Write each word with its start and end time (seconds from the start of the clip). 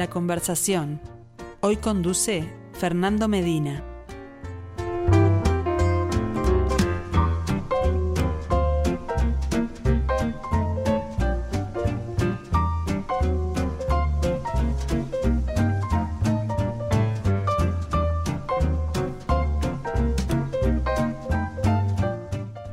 La 0.00 0.08
conversación. 0.08 0.98
Hoy 1.60 1.76
conduce 1.76 2.48
Fernando 2.72 3.28
Medina. 3.28 3.84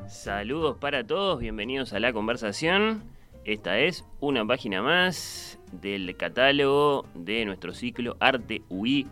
Saludos 0.07 0.77
para 0.77 1.05
todos, 1.05 1.41
bienvenidos 1.41 1.91
a 1.91 1.99
la 1.99 2.13
conversación. 2.13 3.03
Esta 3.43 3.79
es 3.79 4.05
una 4.21 4.47
página 4.47 4.81
más 4.81 5.56
del 5.71 6.15
catálogo 6.17 7.05
de 7.13 7.45
nuestro 7.45 7.73
ciclo 7.73 8.17
Arte 8.19 8.61
UI 8.69 9.07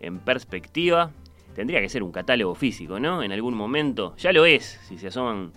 en 0.00 0.18
perspectiva. 0.18 1.10
Tendría 1.54 1.80
que 1.80 1.88
ser 1.88 2.02
un 2.02 2.12
catálogo 2.12 2.54
físico, 2.54 3.00
¿no? 3.00 3.22
En 3.22 3.32
algún 3.32 3.54
momento. 3.54 4.14
Ya 4.16 4.32
lo 4.32 4.46
es, 4.46 4.80
si 4.86 4.98
se 4.98 5.08
asoman 5.08 5.52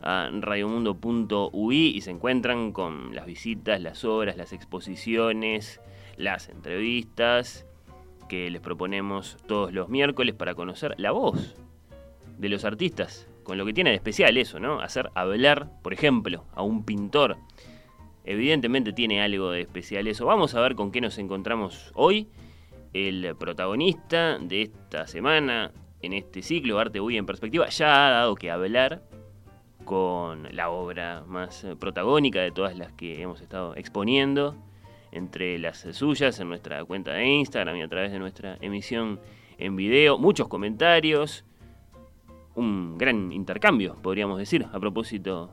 a 0.00 0.30
radiomundo.ui 0.32 1.92
y 1.94 2.00
se 2.00 2.10
encuentran 2.10 2.72
con 2.72 3.14
las 3.14 3.26
visitas, 3.26 3.80
las 3.80 4.04
obras, 4.04 4.36
las 4.36 4.52
exposiciones, 4.52 5.80
las 6.16 6.48
entrevistas 6.48 7.66
que 8.28 8.50
les 8.50 8.60
proponemos 8.60 9.38
todos 9.46 9.72
los 9.72 9.88
miércoles 9.88 10.34
para 10.34 10.54
conocer 10.54 10.94
la 10.98 11.10
voz 11.12 11.56
de 12.36 12.48
los 12.48 12.64
artistas, 12.64 13.26
con 13.42 13.58
lo 13.58 13.64
que 13.64 13.72
tiene 13.72 13.90
de 13.90 13.96
especial 13.96 14.36
eso, 14.36 14.60
¿no? 14.60 14.80
Hacer 14.80 15.10
hablar, 15.14 15.70
por 15.82 15.92
ejemplo, 15.92 16.44
a 16.54 16.62
un 16.62 16.84
pintor. 16.84 17.36
Evidentemente 18.30 18.92
tiene 18.92 19.22
algo 19.22 19.52
de 19.52 19.62
especial 19.62 20.06
eso. 20.06 20.26
Vamos 20.26 20.54
a 20.54 20.60
ver 20.60 20.74
con 20.74 20.92
qué 20.92 21.00
nos 21.00 21.16
encontramos 21.16 21.90
hoy. 21.94 22.28
El 22.92 23.34
protagonista 23.36 24.38
de 24.38 24.64
esta 24.64 25.06
semana 25.06 25.72
en 26.02 26.12
este 26.12 26.42
ciclo 26.42 26.78
Arte 26.78 27.00
Uy 27.00 27.16
en 27.16 27.24
Perspectiva 27.24 27.70
ya 27.70 28.06
ha 28.06 28.10
dado 28.10 28.34
que 28.34 28.50
hablar 28.50 29.02
con 29.86 30.46
la 30.54 30.68
obra 30.68 31.24
más 31.26 31.66
protagónica 31.80 32.40
de 32.42 32.50
todas 32.50 32.76
las 32.76 32.92
que 32.92 33.22
hemos 33.22 33.40
estado 33.40 33.74
exponiendo, 33.76 34.54
entre 35.10 35.58
las 35.58 35.78
suyas 35.92 36.38
en 36.38 36.50
nuestra 36.50 36.84
cuenta 36.84 37.12
de 37.12 37.24
Instagram 37.24 37.76
y 37.76 37.82
a 37.82 37.88
través 37.88 38.12
de 38.12 38.18
nuestra 38.18 38.58
emisión 38.60 39.20
en 39.56 39.74
video. 39.74 40.18
Muchos 40.18 40.48
comentarios, 40.48 41.46
un 42.54 42.98
gran 42.98 43.32
intercambio, 43.32 43.96
podríamos 44.02 44.36
decir, 44.36 44.66
a 44.70 44.78
propósito 44.78 45.50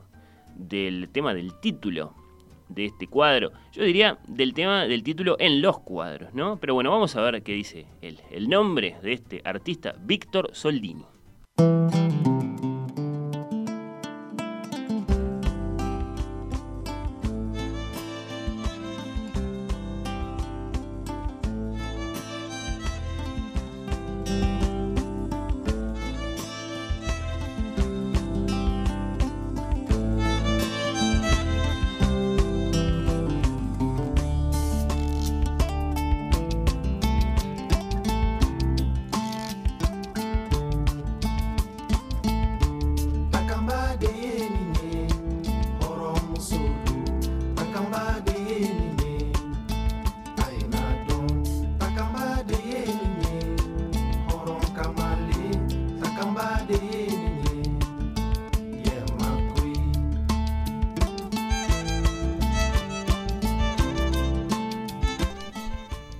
del 0.54 1.08
tema 1.08 1.32
del 1.32 1.58
título 1.58 2.25
de 2.68 2.86
este 2.86 3.06
cuadro. 3.06 3.52
Yo 3.72 3.84
diría 3.84 4.18
del 4.26 4.54
tema 4.54 4.86
del 4.86 5.02
título 5.02 5.36
en 5.38 5.62
los 5.62 5.80
cuadros, 5.80 6.34
¿no? 6.34 6.58
Pero 6.58 6.74
bueno, 6.74 6.90
vamos 6.90 7.14
a 7.16 7.20
ver 7.22 7.42
qué 7.42 7.52
dice 7.52 7.86
él. 8.02 8.20
El 8.30 8.48
nombre 8.48 8.96
de 9.02 9.12
este 9.12 9.42
artista, 9.44 9.94
Víctor 9.98 10.50
Soldini. 10.52 11.04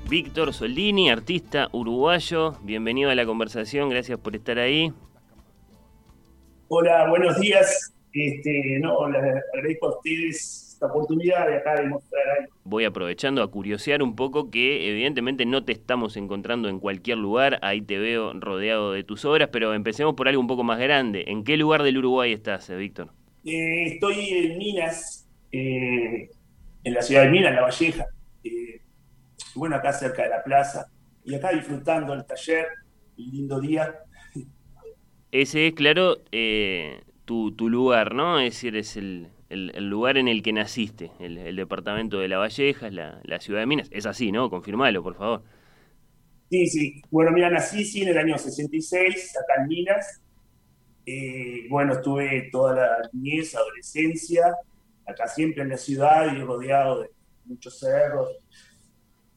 Víctor 0.09 0.55
Soldini, 0.55 1.11
artista 1.11 1.69
uruguayo. 1.72 2.53
Bienvenido 2.62 3.11
a 3.11 3.17
la 3.17 3.27
conversación, 3.27 3.91
gracias 3.91 4.21
por 4.21 4.37
estar 4.37 4.56
ahí. 4.56 4.93
Hola, 6.69 7.09
buenos 7.09 7.41
días. 7.41 7.93
Este, 8.12 8.78
no, 8.81 9.09
les 9.11 9.21
agradezco 9.53 9.87
a 9.89 9.97
ustedes 9.97 10.71
esta 10.75 10.87
oportunidad 10.87 11.49
de 11.49 11.56
acá 11.56 11.75
de 11.75 11.89
mostrar 11.89 12.22
algo. 12.39 12.55
Voy 12.62 12.84
aprovechando 12.84 13.43
a 13.43 13.50
curiosear 13.50 14.00
un 14.00 14.15
poco 14.15 14.49
que 14.49 14.89
evidentemente 14.89 15.45
no 15.45 15.65
te 15.65 15.72
estamos 15.72 16.16
encontrando 16.16 16.69
en 16.69 16.78
cualquier 16.78 17.19
lugar, 17.19 17.59
ahí 17.62 17.83
te 17.83 17.99
veo 17.99 18.33
rodeado 18.34 18.93
de 18.93 19.03
tus 19.03 19.25
obras, 19.25 19.49
pero 19.50 19.75
empecemos 19.75 20.15
por 20.15 20.28
algo 20.28 20.41
un 20.41 20.47
poco 20.47 20.62
más 20.62 20.78
grande. 20.78 21.25
¿En 21.27 21.43
qué 21.43 21.56
lugar 21.56 21.83
del 21.83 21.99
Uruguay 21.99 22.33
estás, 22.33 22.71
eh, 22.71 22.77
Víctor? 22.77 23.09
Eh, 23.45 23.95
estoy 23.95 24.28
en 24.28 24.59
Minas, 24.59 25.28
eh, 25.50 26.31
en 26.84 26.95
la 26.95 27.03
ciudad 27.03 27.25
de 27.25 27.31
Minas, 27.31 27.55
La 27.55 27.62
Valleja 27.62 28.06
bueno, 29.56 29.77
acá 29.77 29.93
cerca 29.93 30.22
de 30.22 30.31
la 30.31 30.43
plaza, 30.43 30.87
y 31.25 31.34
acá 31.34 31.50
disfrutando 31.53 32.15
el 32.15 32.25
taller, 32.25 32.67
un 33.19 33.31
lindo 33.31 33.61
día. 33.61 33.99
Ese 35.33 35.69
es, 35.69 35.75
claro, 35.75 36.19
eh, 36.33 37.03
tu, 37.25 37.50
lugar, 37.59 38.15
¿no? 38.15 38.39
Es 38.39 38.55
decir, 38.55 38.77
es 38.77 38.97
el, 38.97 39.28
lugar 39.50 40.19
en 40.19 40.28
el 40.28 40.43
que 40.43 40.53
naciste, 40.53 41.11
el, 41.19 41.56
departamento 41.56 42.21
de 42.21 42.28
La 42.28 42.39
Valleja, 42.39 42.91
la, 42.91 43.21
la, 43.25 43.41
ciudad 43.41 43.61
de 43.61 43.66
Minas. 43.66 43.89
Es 43.91 44.06
así, 44.06 44.31
¿no? 44.31 44.49
Confirmalo, 44.50 45.03
por 45.03 45.16
favor. 45.16 45.43
Sí, 46.50 46.66
sí. 46.69 47.03
Bueno, 47.11 47.33
mira, 47.33 47.50
nací 47.50 47.84
sí, 47.84 48.03
en 48.03 48.09
el 48.09 48.19
año 48.19 48.39
66, 48.39 49.37
acá 49.37 49.62
en 49.62 49.69
Minas. 49.69 50.22
Eh, 51.05 51.66
bueno, 51.69 51.95
estuve 51.95 52.49
toda 52.53 52.75
la 52.75 53.09
niñez, 53.12 53.55
adolescencia, 53.55 54.55
acá 55.06 55.28
siempre 55.28 55.62
en 55.62 55.71
la 55.71 55.77
ciudad 55.77 56.33
y 56.34 56.41
rodeado 56.41 57.03
de 57.03 57.11
muchos 57.45 57.78
cerros, 57.78 58.28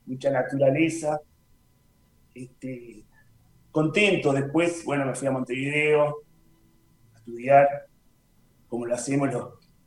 mucha 0.09 0.31
naturaleza. 0.31 1.21
Este, 2.33 3.05
contento 3.71 4.33
después, 4.33 4.83
bueno, 4.83 5.05
me 5.05 5.15
fui 5.15 5.27
a 5.27 5.31
Montevideo 5.31 6.23
a 7.13 7.17
estudiar, 7.17 7.67
como 8.67 8.85
lo 8.85 8.95
hacemos 8.95 9.29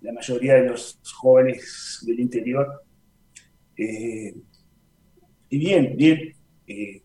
la 0.01 0.13
mayoría 0.13 0.55
de 0.55 0.69
los 0.69 0.99
jóvenes 1.15 2.03
del 2.07 2.21
interior. 2.21 2.83
Eh, 3.77 4.35
y 5.51 5.59
bien, 5.59 5.97
bien. 5.97 6.35
Eh, 6.67 7.03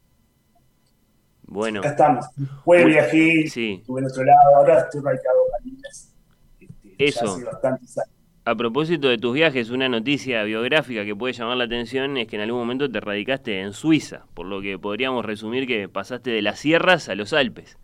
bueno. 1.44 1.80
Acá 1.80 1.90
estamos. 1.90 2.26
Fue 2.64 2.86
viajé, 2.86 3.48
sí. 3.48 3.78
estuve 3.80 4.02
en 4.02 4.08
otro 4.08 4.24
lado, 4.24 4.56
ahora 4.58 4.80
estoy 4.82 5.02
radicado 5.02 5.38
en 5.66 5.78
este, 5.90 6.96
Eso. 6.98 7.34
hace 7.34 7.44
bastantes 7.44 7.98
años. 7.98 8.17
A 8.48 8.56
propósito 8.56 9.10
de 9.10 9.18
tus 9.18 9.34
viajes, 9.34 9.72
una 9.72 9.90
noticia 9.90 10.42
biográfica 10.44 11.04
que 11.04 11.14
puede 11.14 11.34
llamar 11.34 11.58
la 11.58 11.66
atención 11.66 12.16
es 12.16 12.28
que 12.28 12.38
en 12.38 12.44
algún 12.44 12.62
momento 12.62 12.90
te 12.90 13.02
radicaste 13.02 13.60
en 13.60 13.74
Suiza, 13.74 14.26
por 14.34 14.46
lo 14.46 14.62
que 14.62 14.80
podríamos 14.80 15.26
resumir 15.26 15.68
que 15.68 15.90
pasaste 15.90 16.32
de 16.32 16.42
las 16.42 16.58
sierras 16.58 17.10
a 17.10 17.16
los 17.16 17.34
Alpes. 17.34 17.78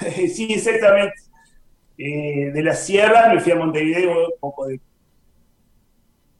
Sí, 0.32 0.52
exactamente. 0.52 1.14
Eh, 1.98 2.52
de 2.52 2.62
las 2.62 2.86
sierras 2.86 3.34
me 3.34 3.40
fui 3.40 3.50
a 3.50 3.56
Montevideo, 3.56 4.28
un 4.28 4.38
poco 4.38 4.68
de, 4.68 4.80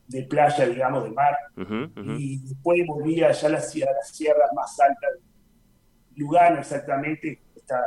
de 0.06 0.22
playa, 0.22 0.64
digamos, 0.64 1.02
de 1.02 1.10
mar, 1.10 1.34
y 2.16 2.38
después 2.38 2.86
volví 2.86 3.20
allá 3.24 3.48
a 3.48 3.50
las, 3.50 3.72
sierras 3.72 4.50
más 4.54 4.78
altas. 4.78 5.10
Lugano, 6.14 6.60
exactamente, 6.60 7.42
está 7.56 7.82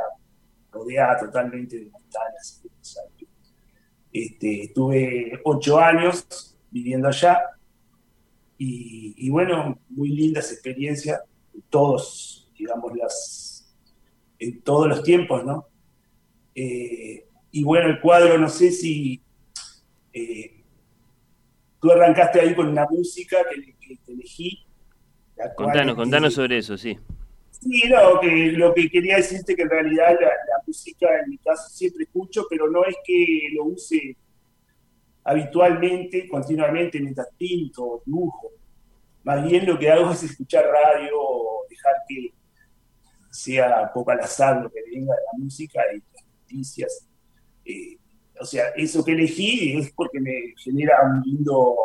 rodeada 0.70 1.20
totalmente 1.20 1.78
de 1.78 1.86
montañas. 1.86 2.62
Este, 4.14 4.62
estuve 4.62 5.40
ocho 5.42 5.80
años 5.80 6.56
viviendo 6.70 7.08
allá 7.08 7.36
y, 8.56 9.28
bueno, 9.28 9.76
muy 9.88 10.10
lindas 10.10 10.52
experiencias, 10.52 11.20
todos, 11.68 12.48
digamos, 12.56 12.96
las, 12.96 13.76
en 14.38 14.62
todos 14.62 14.86
los 14.86 15.02
tiempos, 15.02 15.44
¿no? 15.44 15.66
Eh, 16.54 17.26
y 17.50 17.64
bueno, 17.64 17.88
el 17.88 18.00
cuadro, 18.00 18.38
no 18.38 18.48
sé 18.48 18.70
si 18.70 19.20
eh, 20.12 20.62
tú 21.80 21.90
arrancaste 21.90 22.40
ahí 22.40 22.54
con 22.54 22.68
una 22.68 22.86
música 22.88 23.38
que, 23.50 23.98
elegí. 24.12 24.64
Contanos, 25.56 25.96
contanos 25.96 26.34
sobre 26.34 26.58
eso, 26.58 26.78
sí. 26.78 26.96
Sí, 27.64 27.82
no, 27.88 28.20
que 28.20 28.52
lo 28.52 28.74
que 28.74 28.90
quería 28.90 29.16
decirte 29.16 29.56
que 29.56 29.62
en 29.62 29.70
realidad 29.70 30.18
la, 30.20 30.30
música 30.66 31.08
en 31.20 31.30
mi 31.30 31.38
caso 31.38 31.66
siempre 31.70 32.04
escucho, 32.04 32.46
pero 32.50 32.70
no 32.70 32.84
es 32.84 32.94
que 33.04 33.48
lo 33.54 33.64
use 33.64 34.16
habitualmente, 35.24 36.28
continuamente 36.28 37.00
mientras 37.00 37.28
pinto, 37.38 38.02
dibujo. 38.04 38.50
más 39.22 39.42
bien 39.48 39.64
lo 39.64 39.78
que 39.78 39.90
hago 39.90 40.10
es 40.10 40.22
escuchar 40.24 40.64
radio 40.66 41.16
dejar 41.70 41.94
que 42.06 42.34
sea 43.30 43.90
poco 43.94 44.10
al 44.10 44.20
azar 44.20 44.62
lo 44.62 44.70
que 44.70 44.82
venga 44.82 45.14
de 45.14 45.20
la 45.20 45.44
música 45.44 45.80
y 45.94 46.02
las 46.12 46.24
noticias. 46.42 47.08
Eh, 47.64 47.96
o 48.38 48.44
sea, 48.44 48.68
eso 48.76 49.02
que 49.02 49.12
elegí 49.12 49.78
es 49.78 49.90
porque 49.92 50.20
me 50.20 50.52
genera 50.58 50.98
un 51.02 51.22
lindo, 51.22 51.76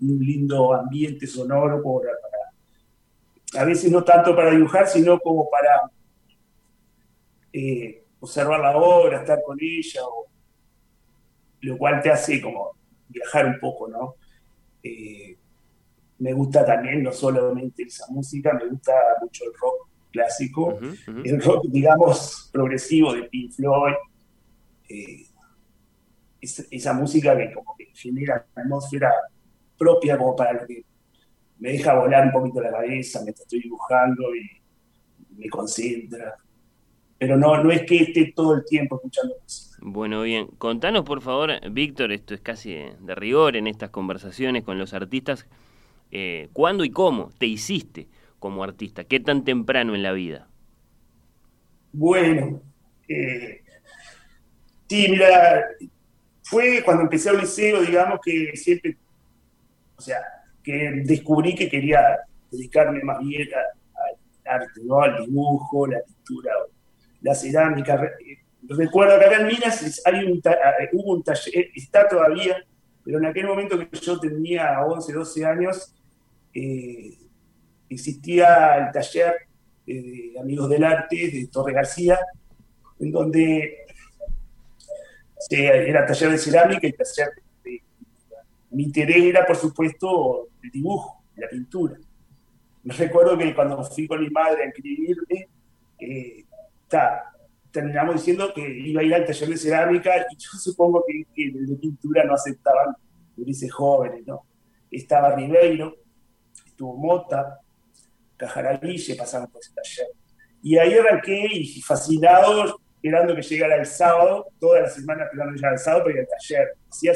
un 0.00 0.18
lindo 0.20 0.72
ambiente 0.72 1.26
sonoro 1.26 1.82
para, 1.82 2.12
a 3.56 3.64
veces 3.64 3.90
no 3.90 4.04
tanto 4.04 4.34
para 4.34 4.50
dibujar, 4.50 4.86
sino 4.88 5.18
como 5.20 5.48
para 5.48 5.90
eh, 7.52 8.02
observar 8.20 8.60
la 8.60 8.76
obra, 8.76 9.20
estar 9.20 9.42
con 9.42 9.56
ella, 9.60 10.00
lo 11.60 11.78
cual 11.78 12.02
te 12.02 12.10
hace 12.10 12.40
como 12.40 12.72
viajar 13.08 13.46
un 13.46 13.58
poco, 13.58 13.88
¿no? 13.88 14.14
Eh, 14.82 15.36
me 16.18 16.32
gusta 16.32 16.64
también 16.64 17.02
no 17.02 17.12
solamente 17.12 17.82
esa 17.82 18.06
música, 18.08 18.52
me 18.54 18.68
gusta 18.68 18.92
mucho 19.20 19.44
el 19.44 19.52
rock 19.60 19.88
clásico, 20.12 20.78
el 21.24 21.42
rock, 21.42 21.66
digamos, 21.68 22.48
progresivo 22.52 23.12
de 23.12 23.24
Pink 23.24 23.52
Floyd, 23.52 23.94
eh, 24.88 25.26
esa, 26.40 26.92
música 26.92 27.36
que 27.36 27.52
como 27.52 27.74
que 27.76 27.86
genera 27.92 28.46
una 28.54 28.64
atmósfera 28.64 29.12
propia 29.76 30.16
como 30.16 30.34
para 30.34 30.52
lo 30.54 30.66
que 30.66 30.84
me 31.58 31.72
deja 31.72 31.94
volar 31.94 32.26
un 32.26 32.32
poquito 32.32 32.60
la 32.60 32.70
cabeza 32.70 33.20
mientras 33.22 33.42
estoy 33.42 33.60
dibujando 33.60 34.34
y 34.34 34.50
me 35.36 35.48
concentra. 35.48 36.36
Pero 37.18 37.36
no, 37.36 37.62
no 37.62 37.70
es 37.70 37.82
que 37.84 37.96
esté 37.96 38.32
todo 38.34 38.56
el 38.56 38.64
tiempo 38.64 38.96
escuchando 38.96 39.34
música. 39.42 39.76
Bueno, 39.80 40.22
bien. 40.22 40.48
Contanos, 40.58 41.04
por 41.04 41.22
favor, 41.22 41.50
Víctor, 41.70 42.12
esto 42.12 42.34
es 42.34 42.40
casi 42.40 42.74
de 42.74 43.14
rigor 43.14 43.56
en 43.56 43.66
estas 43.66 43.90
conversaciones 43.90 44.64
con 44.64 44.78
los 44.78 44.92
artistas. 44.92 45.46
Eh, 46.10 46.48
¿Cuándo 46.52 46.84
y 46.84 46.90
cómo 46.90 47.30
te 47.38 47.46
hiciste 47.46 48.08
como 48.38 48.62
artista? 48.62 49.04
¿Qué 49.04 49.20
tan 49.20 49.44
temprano 49.44 49.94
en 49.94 50.02
la 50.02 50.12
vida? 50.12 50.48
Bueno, 51.92 52.60
eh, 53.08 53.62
sí, 54.88 55.06
mira, 55.08 55.64
fue 56.42 56.82
cuando 56.84 57.04
empecé 57.04 57.30
al 57.30 57.40
liceo, 57.40 57.80
digamos, 57.80 58.20
que 58.22 58.54
siempre, 58.56 58.96
o 59.96 60.00
sea, 60.00 60.18
que 60.66 60.90
descubrí 61.04 61.54
que 61.54 61.68
quería 61.68 62.18
dedicarme 62.50 63.00
más 63.04 63.20
bien 63.20 63.48
al 63.54 64.60
arte, 64.60 64.80
¿no? 64.82 65.00
Al 65.00 65.24
dibujo, 65.24 65.86
la 65.86 66.00
pintura, 66.00 66.52
la 67.22 67.34
cerámica. 67.36 68.12
Recuerdo 68.68 69.16
que 69.16 69.26
acá 69.26 69.36
en 69.36 69.46
Minas 69.46 70.02
hay 70.04 70.24
un, 70.24 70.42
hubo 70.94 71.14
un 71.14 71.22
taller, 71.22 71.68
está 71.72 72.08
todavía, 72.08 72.56
pero 73.04 73.18
en 73.18 73.26
aquel 73.26 73.46
momento 73.46 73.78
que 73.78 73.88
yo 74.00 74.18
tenía 74.18 74.84
11, 74.84 75.12
12 75.12 75.44
años, 75.46 75.94
eh, 76.52 77.16
existía 77.88 78.86
el 78.86 78.92
taller 78.92 79.34
de 79.86 80.34
Amigos 80.40 80.68
del 80.68 80.82
Arte 80.82 81.30
de 81.30 81.46
Torre 81.46 81.74
García, 81.74 82.18
en 82.98 83.12
donde 83.12 83.86
era 85.48 86.04
taller 86.04 86.32
de 86.32 86.38
cerámica 86.38 86.88
y 86.88 86.92
taller 86.92 87.28
Mi 88.76 88.82
interés 88.82 89.24
era, 89.24 89.46
por 89.46 89.56
supuesto, 89.56 90.48
el 90.62 90.70
dibujo, 90.70 91.24
la 91.34 91.48
pintura. 91.48 91.96
Me 92.82 92.92
recuerdo 92.92 93.38
que 93.38 93.54
cuando 93.54 93.82
fui 93.82 94.06
con 94.06 94.20
mi 94.20 94.28
madre 94.28 94.64
a 94.64 94.66
inscribirme, 94.66 95.48
eh, 95.98 96.44
terminamos 97.70 98.16
diciendo 98.16 98.52
que 98.54 98.68
iba 98.68 99.00
a 99.00 99.04
ir 99.04 99.14
al 99.14 99.24
taller 99.24 99.48
de 99.48 99.56
cerámica 99.56 100.26
y 100.30 100.36
yo 100.36 100.50
supongo 100.58 101.02
que, 101.06 101.42
el 101.42 101.66
de 101.66 101.76
pintura 101.76 102.24
no 102.24 102.34
aceptaban 102.34 102.94
gurises 103.34 103.72
jóvenes, 103.72 104.26
¿no? 104.26 104.42
Estaba 104.90 105.34
Ribeiro, 105.34 105.96
estuvo 106.66 106.98
Mota, 106.98 107.58
Cajaraville, 108.36 109.16
pasaron 109.16 109.50
por 109.50 109.62
ese 109.62 109.72
taller. 109.72 110.08
Y 110.62 110.76
ahí 110.76 110.98
arranqué 110.98 111.46
y 111.50 111.80
fascinado, 111.80 112.78
esperando 112.96 113.34
que 113.34 113.40
llegara 113.40 113.76
el 113.76 113.86
sábado, 113.86 114.48
toda 114.60 114.82
la 114.82 114.90
semana 114.90 115.24
esperando 115.24 115.52
que 115.52 115.56
llegara 115.60 115.76
el 115.76 115.80
sábado 115.80 116.04
para 116.04 116.14
ir 116.14 116.20
al 116.20 116.28
taller. 116.28 116.68
Hacía, 116.90 117.14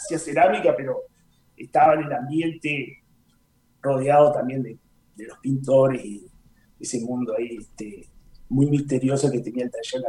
hacía 0.00 0.18
cerámica, 0.18 0.74
pero 0.76 1.02
estaba 1.56 1.94
en 1.94 2.04
el 2.04 2.12
ambiente 2.12 3.02
rodeado 3.82 4.32
también 4.32 4.62
de, 4.62 4.78
los 5.16 5.38
pintores 5.38 6.02
y 6.02 6.26
ese 6.78 7.00
mundo 7.00 7.34
ahí 7.36 7.58
este, 7.58 8.08
muy 8.48 8.66
misterioso 8.70 9.30
que 9.30 9.40
tenía 9.40 9.64
el 9.64 9.70
taller. 9.70 10.02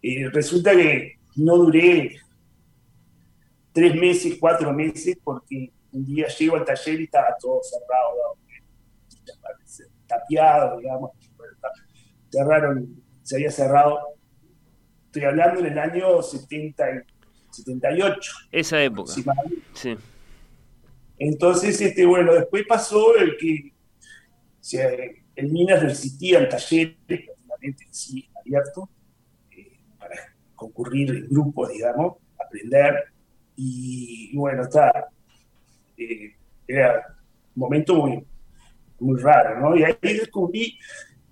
Eh, 0.00 0.28
resulta 0.30 0.70
que 0.70 1.18
no 1.34 1.56
duré 1.56 2.14
tres 3.72 3.94
meses, 3.96 4.36
cuatro 4.38 4.72
meses, 4.72 5.18
porque 5.24 5.72
un 5.90 6.04
día 6.06 6.28
llego 6.28 6.54
al 6.54 6.64
taller 6.64 7.00
y 7.00 7.04
estaba 7.04 7.36
todo 7.40 7.60
cerrado, 7.64 8.38
tapiado, 10.06 10.78
digamos, 10.78 11.10
cerraron, 12.30 13.02
se 13.22 13.36
había 13.36 13.50
cerrado, 13.50 13.98
estoy 15.06 15.24
hablando 15.24 15.60
en 15.60 15.66
el 15.66 15.78
año 15.78 16.22
70 16.22 17.04
78. 17.56 18.32
Esa 18.52 18.82
época. 18.82 19.12
Sí. 19.74 19.96
Entonces, 21.18 21.80
este, 21.80 22.04
bueno, 22.04 22.34
después 22.34 22.64
pasó 22.66 23.16
el 23.16 23.36
que 23.36 23.72
en 25.36 25.52
Minas 25.52 25.82
no 25.82 25.88
existían 25.88 26.48
talleres, 26.48 26.96
prácticamente 27.06 27.86
sí 27.90 28.28
abiertos, 28.38 28.88
eh, 29.50 29.78
para 29.98 30.16
concurrir 30.54 31.10
en 31.10 31.28
grupos, 31.28 31.70
digamos, 31.70 32.16
aprender. 32.38 32.94
Y, 33.54 34.36
bueno, 34.36 34.62
está, 34.62 35.08
eh, 35.96 36.34
era 36.66 37.16
un 37.54 37.60
momento 37.60 37.94
muy, 37.94 38.24
muy 38.98 39.20
raro, 39.20 39.60
¿no? 39.60 39.76
Y 39.76 39.84
ahí 39.84 39.96
descubrí 40.02 40.78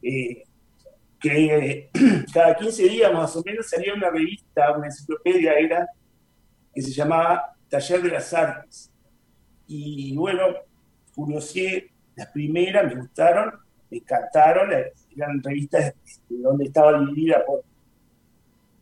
eh, 0.02 0.44
que 1.20 1.90
cada 2.32 2.56
15 2.56 2.88
días 2.88 3.12
más 3.12 3.34
o 3.36 3.42
menos 3.44 3.68
salía 3.68 3.94
una 3.94 4.10
revista, 4.10 4.76
una 4.76 4.86
enciclopedia 4.86 5.54
era, 5.54 5.88
que 6.74 6.82
se 6.82 6.92
llamaba 6.92 7.56
Taller 7.68 8.02
de 8.02 8.08
las 8.10 8.32
Artes. 8.34 8.90
Y 9.66 10.14
bueno, 10.16 10.42
curioseé 11.14 11.90
las 12.16 12.28
primeras, 12.28 12.84
me 12.86 13.00
gustaron, 13.00 13.52
me 13.90 13.98
encantaron, 13.98 14.70
eran 15.16 15.42
revistas 15.42 15.94
este, 16.04 16.34
donde 16.38 16.64
estaba 16.64 16.98
dividida 16.98 17.44
por, 17.44 17.64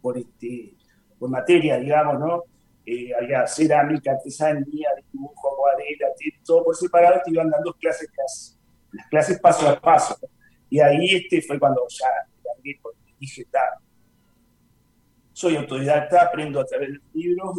por, 0.00 0.18
este, 0.18 0.74
por 1.18 1.30
materia, 1.30 1.78
digamos, 1.78 2.18
¿no? 2.18 2.42
Eh, 2.84 3.12
había 3.14 3.46
cerámica, 3.46 4.10
artesanía, 4.10 4.88
dibujo, 5.12 5.52
acuarela, 5.52 6.08
todo 6.44 6.64
por 6.64 6.74
separado, 6.74 7.20
te 7.24 7.30
iban 7.30 7.48
dando 7.48 7.72
clases, 7.74 8.10
clases, 8.10 8.58
las 8.90 9.06
clases 9.06 9.38
paso 9.38 9.68
a 9.68 9.80
paso. 9.80 10.16
Y 10.68 10.80
ahí 10.80 11.14
este 11.14 11.40
fue 11.42 11.60
cuando 11.60 11.86
ya 11.88 12.08
dije, 13.20 13.46
soy 15.42 15.56
autodidacta, 15.56 16.22
aprendo 16.22 16.60
a 16.60 16.64
través 16.64 16.88
de 16.88 16.94
los 16.94 17.14
libros 17.14 17.58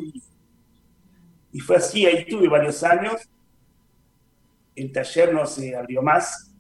y, 1.52 1.60
fue 1.60 1.76
así, 1.76 2.06
ahí 2.06 2.26
tuve 2.26 2.48
varios 2.48 2.82
años. 2.84 3.30
El 4.74 4.92
taller 4.92 5.34
no 5.34 5.46
se 5.46 5.76
abrió 5.76 6.02
más 6.02 6.52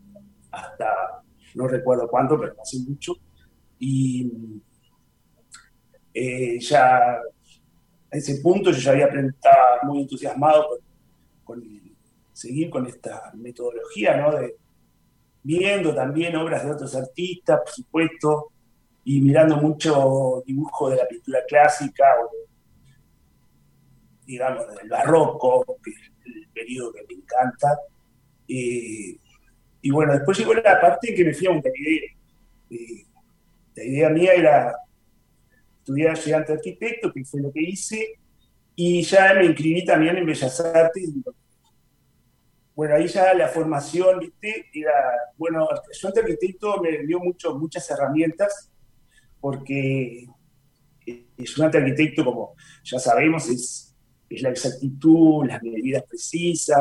hasta 0.52 1.24
no 1.56 1.68
recuerdo 1.68 2.10
cuánto, 2.10 2.38
pero 2.40 2.54
hace 2.62 2.78
mucho. 2.80 3.14
Y 3.80 4.32
eh, 6.14 6.60
ya 6.60 7.16
a 7.16 7.22
ese 8.12 8.42
punto 8.42 8.72
yo 8.72 8.80
ya 8.80 8.92
había 8.92 9.08
estaba 9.08 9.80
muy 9.84 10.02
entusiasmado 10.02 10.78
con, 11.44 11.64
seguir 12.34 12.70
con 12.70 12.86
esta 12.86 13.32
metodología, 13.36 14.18
¿no? 14.18 14.36
De, 14.36 14.58
viendo 15.42 15.96
también 15.96 16.36
obras 16.36 16.66
de 16.66 16.72
otros 16.72 16.94
artistas, 16.96 17.62
por 17.62 17.70
supuesto, 17.70 18.53
y 19.06 19.22
mirando 19.22 19.58
mucho 19.58 20.44
dibujo 20.46 20.90
de 20.90 20.98
la 20.98 21.08
pintura 21.08 21.40
clásica 21.48 22.06
o 22.22 22.30
digamos 24.26 24.66
del 24.76 24.90
barroco, 24.90 25.78
que 25.84 25.92
es 25.92 25.98
el 26.26 26.48
periodo 26.54 26.94
que 26.94 27.06
me 27.08 27.22
encanta. 27.22 27.80
Eh, 28.48 29.18
y 29.82 29.92
bueno, 29.92 30.14
después 30.14 30.38
llegó 30.38 30.54
la 30.54 30.80
parte 30.80 31.14
que 31.14 31.26
me 31.26 31.34
fui 31.34 31.48
a 31.48 31.52
Montevideo. 31.52 32.10
Eh, 32.70 33.06
la 33.76 33.84
idea 33.84 34.10
mía 34.10 34.34
era 34.34 34.76
estudiar 35.80 36.18
llegante 36.18 36.54
arquitecto, 36.54 37.12
que 37.12 37.26
fue 37.26 37.42
lo 37.42 37.52
que 37.52 37.62
hice, 37.62 38.20
y 38.76 39.02
ya 39.04 39.34
me 39.34 39.46
inscribí 39.46 39.84
también 39.84 40.18
en 40.18 40.26
Bellas 40.26 40.60
Artes. 40.62 41.10
Bueno, 42.76 42.96
ahí 42.96 43.08
ya 43.08 43.34
la 43.34 43.50
formación, 43.50 44.20
¿viste? 44.20 44.68
Era, 44.74 44.94
bueno, 45.38 45.68
ante 45.70 46.20
arquitecto 46.22 46.82
me 46.82 47.00
dio 47.00 47.20
mucho, 47.20 47.56
muchas 47.56 47.90
herramientas, 47.92 48.72
porque 49.44 50.26
el 51.06 51.26
ayudante 51.38 51.78
arquitecto, 51.78 52.24
como 52.24 52.56
ya 52.82 52.98
sabemos, 52.98 53.50
es, 53.50 53.94
es 54.30 54.42
la 54.42 54.52
exactitud, 54.52 55.46
las 55.46 55.62
medidas 55.62 56.02
precisas, 56.08 56.80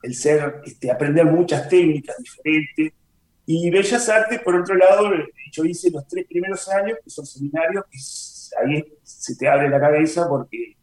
el 0.00 0.14
ser, 0.14 0.60
este, 0.64 0.92
aprender 0.92 1.24
muchas 1.24 1.68
técnicas 1.68 2.14
diferentes. 2.18 2.92
Y 3.46 3.68
Bellas 3.68 4.08
Artes, 4.08 4.40
por 4.42 4.54
otro 4.54 4.76
lado, 4.76 5.10
yo 5.50 5.64
hice 5.64 5.90
los 5.90 6.06
tres 6.06 6.24
primeros 6.28 6.68
años, 6.68 6.98
que 7.02 7.10
son 7.10 7.26
seminarios, 7.26 8.52
ahí 8.62 8.84
se 9.02 9.34
te 9.34 9.48
abre 9.48 9.68
la 9.68 9.80
cabeza 9.80 10.28
porque 10.28 10.76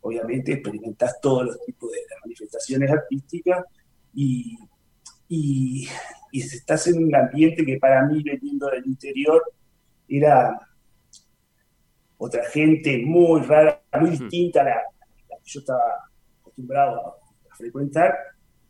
obviamente 0.00 0.54
experimentás 0.54 1.20
todos 1.20 1.44
los 1.44 1.64
tipos 1.66 1.92
de 1.92 1.98
manifestaciones 2.22 2.90
artísticas 2.90 3.62
y, 4.14 4.56
estás 6.40 6.86
en 6.88 7.04
un 7.04 7.14
ambiente 7.14 7.64
que 7.64 7.78
para 7.78 8.02
mí, 8.06 8.22
veniendo 8.22 8.68
del 8.68 8.86
interior, 8.86 9.42
era 10.08 10.58
otra 12.16 12.44
gente 12.46 13.02
muy 13.04 13.42
rara, 13.42 13.82
muy 14.00 14.10
distinta 14.10 14.62
a 14.62 14.64
la, 14.64 14.82
que 15.28 15.50
yo 15.50 15.60
estaba 15.60 15.82
acostumbrado 16.40 17.18
a, 17.50 17.56
frecuentar, 17.56 18.12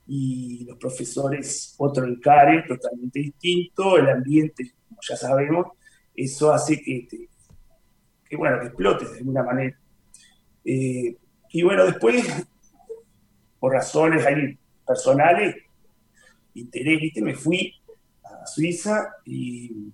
y 0.07 0.67
los 0.67 0.77
profesores 0.77 1.75
otro 1.79 2.05
encare 2.05 2.65
totalmente 2.69 3.21
distinto, 3.21 3.97
el 3.97 4.11
ambiente, 4.11 4.73
como 4.87 5.01
ya 5.01 5.17
sabemos, 5.17 5.69
eso 6.15 6.53
hace 6.53 6.83
que, 6.83 7.09
que 8.29 8.37
bueno, 8.37 8.61
que 8.61 8.67
explotes 8.67 9.11
de 9.11 9.19
alguna 9.19 9.43
manera. 9.43 9.79
Eh, 10.65 11.17
y 11.51 11.63
bueno, 11.63 11.87
después, 11.87 12.47
por 13.59 13.73
razones 13.73 14.27
ahí 14.27 14.59
personales, 14.87 15.57
interés, 16.55 17.01
¿viste? 17.01 17.23
me 17.23 17.35
fui 17.35 17.75
a 18.25 18.47
Suiza 18.47 19.15
y, 19.25 19.93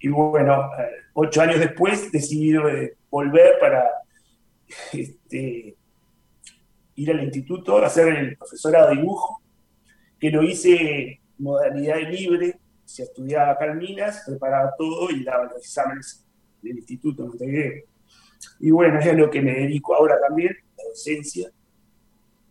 y 0.00 0.08
bueno, 0.08 0.70
ocho 1.14 1.40
años 1.40 1.58
después 1.58 2.12
decidí 2.12 2.56
eh, 2.56 2.94
volver 3.10 3.58
para 3.60 3.84
este, 4.92 5.76
ir 6.96 7.10
al 7.10 7.24
instituto 7.24 7.78
a 7.78 7.86
hacer 7.86 8.08
el 8.08 8.36
profesorado 8.36 8.90
de 8.90 8.96
dibujo, 8.96 9.42
que 10.18 10.30
lo 10.30 10.42
hice 10.42 11.20
modalidad 11.38 11.98
libre, 12.10 12.58
se 12.84 13.04
estudiaba 13.04 13.52
acá 13.52 13.66
en 13.66 13.78
Minas, 13.78 14.22
preparaba 14.26 14.74
todo 14.76 15.10
y 15.10 15.24
daba 15.24 15.44
los 15.44 15.58
exámenes 15.58 16.26
del 16.62 16.78
instituto 16.78 17.22
en 17.22 17.28
Montevideo. 17.28 17.82
Y 18.60 18.70
bueno, 18.70 18.98
es 19.00 19.06
a 19.06 19.12
lo 19.12 19.30
que 19.30 19.40
me 19.40 19.52
dedico 19.52 19.94
ahora 19.94 20.16
también, 20.20 20.56
la 20.76 20.84
docencia, 20.84 21.50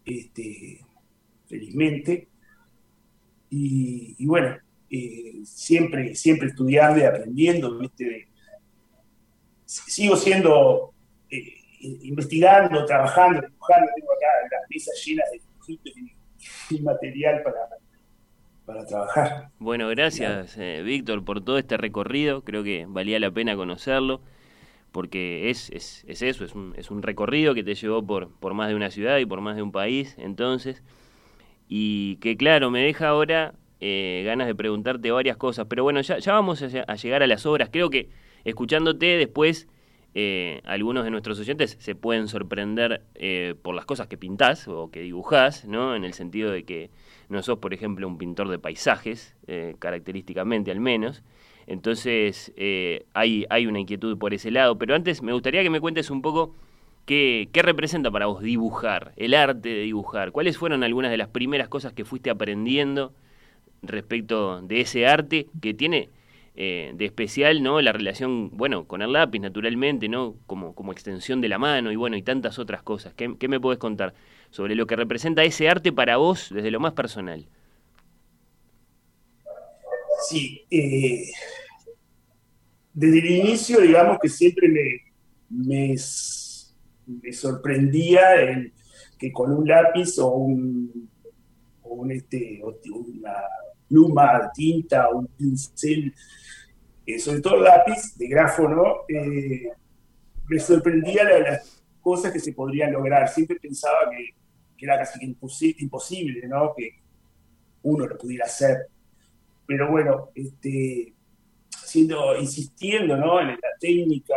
este, 0.05 0.81
felizmente. 1.47 2.27
Y, 3.55 4.25
bueno, 4.25 4.57
eh, 4.89 5.41
siempre, 5.43 6.15
siempre 6.15 6.47
estudiando 6.47 6.99
y 6.99 7.03
aprendiendo, 7.03 7.79
sigo 9.65 10.15
siendo, 10.15 10.93
eh, 11.29 11.53
investigando, 12.01 12.83
trabajando, 12.85 13.41
dibujando, 13.41 13.91
tengo 13.95 14.11
acá 14.13 14.27
las 14.51 14.69
mesas 14.69 15.03
llenas 15.05 15.25
de 15.31 15.39
dibujitos 15.39 15.93
y, 16.71 16.81
material 16.81 17.43
para, 17.43 17.59
para 18.65 18.85
trabajar. 18.87 19.49
Bueno, 19.59 19.87
gracias 19.89 20.57
eh, 20.57 20.81
Víctor 20.83 21.23
por 21.23 21.43
todo 21.43 21.59
este 21.59 21.77
recorrido, 21.77 22.43
creo 22.43 22.63
que 22.63 22.85
valía 22.87 23.19
la 23.19 23.29
pena 23.29 23.55
conocerlo 23.55 24.21
porque 24.91 25.51
es, 25.51 25.69
es, 25.69 26.03
es 26.07 26.23
eso, 26.23 26.43
es 26.43 26.55
un, 26.55 26.73
es 26.75 26.89
un, 26.89 27.03
recorrido 27.03 27.53
que 27.53 27.63
te 27.63 27.75
llevó 27.75 28.05
por, 28.05 28.31
por 28.39 28.53
más 28.53 28.69
de 28.69 28.75
una 28.75 28.89
ciudad 28.89 29.17
y 29.17 29.25
por 29.25 29.41
más 29.41 29.55
de 29.55 29.61
un 29.61 29.71
país, 29.71 30.15
entonces, 30.17 30.83
y 31.67 32.17
que 32.17 32.37
claro, 32.37 32.71
me 32.71 32.81
deja 32.81 33.09
ahora 33.09 33.53
eh, 33.79 34.23
ganas 34.25 34.47
de 34.47 34.55
preguntarte 34.55 35.11
varias 35.11 35.37
cosas, 35.37 35.67
pero 35.69 35.83
bueno, 35.83 36.01
ya, 36.01 36.17
vamos 36.27 36.61
a, 36.61 36.95
llegar 36.95 37.23
a 37.23 37.27
las 37.27 37.45
obras, 37.45 37.69
creo 37.71 37.89
que 37.89 38.09
escuchándote 38.43 39.17
después, 39.17 39.67
eh, 40.15 40.61
algunos 40.65 41.03
de 41.05 41.11
nuestros 41.11 41.39
oyentes 41.39 41.75
se 41.79 41.95
pueden 41.95 42.27
sorprender 42.27 43.01
eh, 43.15 43.55
por 43.61 43.73
las 43.73 43.85
cosas 43.85 44.07
que 44.07 44.17
pintás 44.17 44.67
o 44.67 44.91
que 44.91 45.01
dibujás, 45.01 45.65
¿no? 45.65 45.95
En 45.95 46.03
el 46.05 46.13
sentido 46.13 46.51
de 46.51 46.63
que 46.65 46.91
no 47.29 47.41
sos, 47.41 47.57
por 47.57 47.73
ejemplo, 47.73 48.07
un 48.07 48.19
pintor 48.19 48.49
de 48.49 48.59
paisajes, 48.59 49.35
característicamente 49.79 50.69
al 50.69 50.79
menos, 50.79 51.23
entonces 51.67 52.53
eh, 52.57 53.05
hay, 53.13 53.45
hay 53.49 53.67
una 53.67 53.79
inquietud 53.79 54.17
por 54.17 54.33
ese 54.33 54.51
lado. 54.51 54.77
Pero 54.77 54.95
antes 54.95 55.21
me 55.21 55.33
gustaría 55.33 55.63
que 55.63 55.69
me 55.69 55.79
cuentes 55.79 56.09
un 56.09 56.21
poco 56.21 56.55
qué, 57.05 57.49
representa 57.53 58.11
para 58.11 58.27
vos 58.27 58.41
dibujar, 58.41 59.13
el 59.17 59.33
arte 59.33 59.69
de 59.69 59.81
dibujar. 59.81 60.31
¿Cuáles 60.31 60.57
fueron 60.57 60.83
algunas 60.83 61.11
de 61.11 61.17
las 61.17 61.29
primeras 61.29 61.67
cosas 61.67 61.93
que 61.93 62.05
fuiste 62.05 62.29
aprendiendo 62.29 63.13
respecto 63.81 64.61
de 64.61 64.81
ese 64.81 65.07
arte 65.07 65.47
que 65.61 65.73
tiene 65.73 66.09
eh, 66.55 66.93
de 66.95 67.05
especial 67.05 67.63
no 67.63 67.81
la 67.81 67.91
relación 67.91 68.51
bueno 68.55 68.85
con 68.85 69.01
el 69.01 69.11
lápiz 69.11 69.39
naturalmente 69.39 70.07
no 70.07 70.35
como, 70.45 70.75
como 70.75 70.91
extensión 70.91 71.41
de 71.41 71.49
la 71.49 71.57
mano 71.57 71.91
y 71.91 71.95
bueno 71.95 72.15
y 72.15 72.21
tantas 72.21 72.59
otras 72.59 72.83
cosas. 72.83 73.13
¿Qué, 73.13 73.35
¿Qué, 73.37 73.47
me 73.47 73.59
podés 73.59 73.79
contar 73.79 74.13
sobre 74.51 74.75
lo 74.75 74.87
que 74.87 74.95
representa 74.95 75.43
ese 75.43 75.67
arte 75.69 75.91
para 75.91 76.17
vos 76.17 76.49
desde 76.51 76.71
lo 76.71 76.79
más 76.79 76.93
personal 76.93 77.47
Sí, 80.29 80.65
eh, 80.71 81.31
desde 82.93 83.19
el 83.19 83.25
inicio, 83.25 83.81
digamos 83.81 84.17
que 84.21 84.29
siempre 84.29 84.69
me, 85.49 85.95
sorprendía 87.31 88.35
el, 88.35 88.73
que 89.17 89.31
con 89.31 89.51
un 89.51 89.67
lápiz 89.67 90.17
o 90.19 90.29
un, 90.29 91.09
este, 92.09 92.61
una 92.63 93.33
pluma, 93.87 94.51
tinta, 94.53 95.09
un 95.09 95.27
pincel, 95.27 96.13
eh, 97.05 97.19
sobre 97.19 97.41
todo 97.41 97.57
lápiz 97.57 98.15
de 98.17 98.27
grafo, 98.27 99.05
eh, 99.07 99.69
me 100.47 100.59
sorprendía 100.59 101.23
las 101.23 101.83
cosas 102.01 102.31
que 102.31 102.39
se 102.39 102.53
podrían 102.53 102.91
lograr. 102.91 103.29
Siempre 103.29 103.59
pensaba 103.59 104.09
que, 104.09 104.29
que 104.77 104.85
era 104.85 104.97
casi 104.97 105.19
imposible, 105.77 106.47
¿no? 106.47 106.73
Que 106.75 107.01
uno 107.83 108.07
lo 108.07 108.17
pudiera 108.17 108.45
hacer 108.45 108.87
pero 109.65 109.89
bueno, 109.89 110.29
este, 110.35 111.13
siendo, 111.69 112.37
insistiendo 112.37 113.17
¿no? 113.17 113.39
en 113.39 113.47
la 113.47 113.69
técnica 113.79 114.35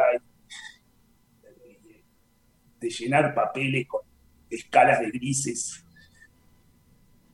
llenar 2.90 3.34
papeles 3.34 3.86
con 3.86 4.02
escalas 4.50 5.00
de 5.00 5.10
grises, 5.10 5.84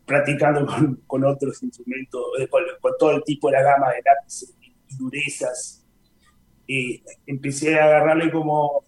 practicando 0.06 0.66
con, 1.06 1.24
otros 1.24 1.62
instrumentos, 1.62 2.22
eh, 2.38 2.48
con, 2.48 2.62
todo 2.98 3.12
el 3.12 3.24
tipo 3.24 3.48
de 3.48 3.54
la 3.54 3.62
gama 3.62 3.90
de 3.90 4.02
lápices 4.04 4.54
y 4.60 4.96
durezas, 4.96 5.84
eh, 6.68 7.02
empecé 7.26 7.78
a 7.78 7.84
agarrarle 7.84 8.30
como 8.30 8.84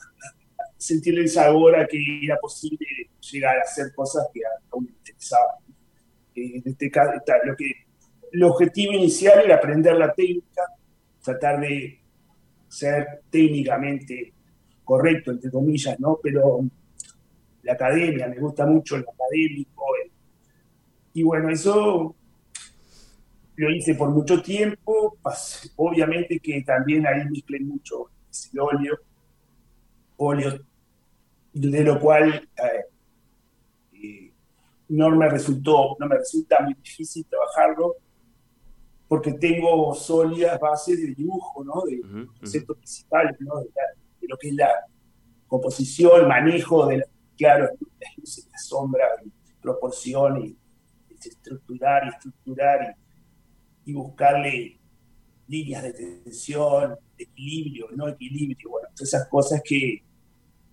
sentirle 0.76 1.23
el 1.23 1.28
sabor 1.28 1.76
a 1.76 1.87
que 1.87 1.99
era 2.23 2.37
posible 2.37 2.87
llegar 3.33 3.56
a 3.56 3.62
hacer 3.62 3.94
cosas 3.94 4.26
que 4.33 4.40
a 4.44 4.76
interesaban. 4.76 5.56
Eh, 6.35 6.56
en 6.56 6.62
este 6.66 6.90
caso, 6.90 7.12
lo 7.44 7.56
que 7.56 7.87
el 8.33 8.42
objetivo 8.42 8.92
inicial 8.92 9.40
era 9.44 9.56
aprender 9.56 9.94
la 9.94 10.12
técnica, 10.12 10.62
tratar 11.23 11.61
de 11.61 12.00
ser 12.68 13.23
técnicamente 13.30 14.33
correcto, 14.85 15.31
entre 15.31 15.50
comillas, 15.50 15.99
¿no? 15.99 16.19
Pero 16.23 16.61
la 17.62 17.73
academia, 17.73 18.29
me 18.29 18.38
gusta 18.38 18.67
mucho 18.67 18.97
el 18.97 19.03
académico. 19.03 19.85
y 21.14 21.23
bueno, 21.23 21.49
eso 21.49 22.14
lo 23.57 23.71
hice 23.71 23.95
por 23.95 24.11
mucho 24.11 24.43
tiempo. 24.43 25.17
Obviamente 25.76 26.38
que 26.41 26.62
también 26.62 27.07
ahí 27.07 27.25
mezclé 27.29 27.61
mucho 27.61 28.11
el 28.53 28.61
óleo, 28.61 28.99
óleo, 30.17 30.61
de 31.53 31.85
lo 31.85 32.00
cual 32.00 32.49
eh, 32.57 32.85
eh, 33.93 34.33
no 34.88 35.11
me 35.11 35.29
resultó, 35.29 35.97
no 35.99 36.07
me 36.07 36.17
resulta 36.17 36.61
muy 36.61 36.75
difícil 36.75 37.25
trabajarlo 37.26 37.97
porque 39.07 39.33
tengo 39.35 39.95
sólidas 39.95 40.59
bases 40.59 41.00
de 41.00 41.14
dibujo, 41.14 41.62
¿no? 41.62 41.83
de 41.83 42.26
conceptos 42.41 42.76
principales, 42.79 43.37
¿no? 43.41 43.61
de, 43.61 43.69
lo 44.28 44.37
que 44.37 44.49
es 44.49 44.54
la 44.54 44.71
composición, 45.47 46.28
manejo 46.28 46.87
de, 46.87 47.04
claro, 47.37 47.69
las 48.00 48.19
luces, 48.19 48.49
las 48.50 48.66
sombras, 48.66 49.11
proporción, 49.61 50.45
y, 50.45 50.57
estructurar 51.25 52.04
y 52.04 52.09
estructurar 52.09 52.97
y, 53.85 53.93
buscarle 53.95 54.78
líneas 55.49 55.83
de 55.83 55.93
tensión, 55.93 56.97
de 57.16 57.25
equilibrio, 57.25 57.88
no 57.93 58.09
equilibrio, 58.09 58.71
bueno, 58.71 58.88
todas 58.95 59.09
esas 59.09 59.28
cosas 59.28 59.62
que, 59.62 60.02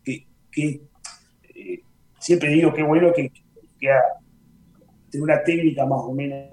eh, 0.06 1.84
siempre 2.20 2.50
digo 2.50 2.74
que 2.74 2.84
bueno 2.84 3.14
que, 3.14 3.32
que 3.80 3.90
tener 5.10 5.24
una 5.24 5.44
técnica 5.44 5.86
más 5.86 6.02
o 6.02 6.12
menos 6.14 6.50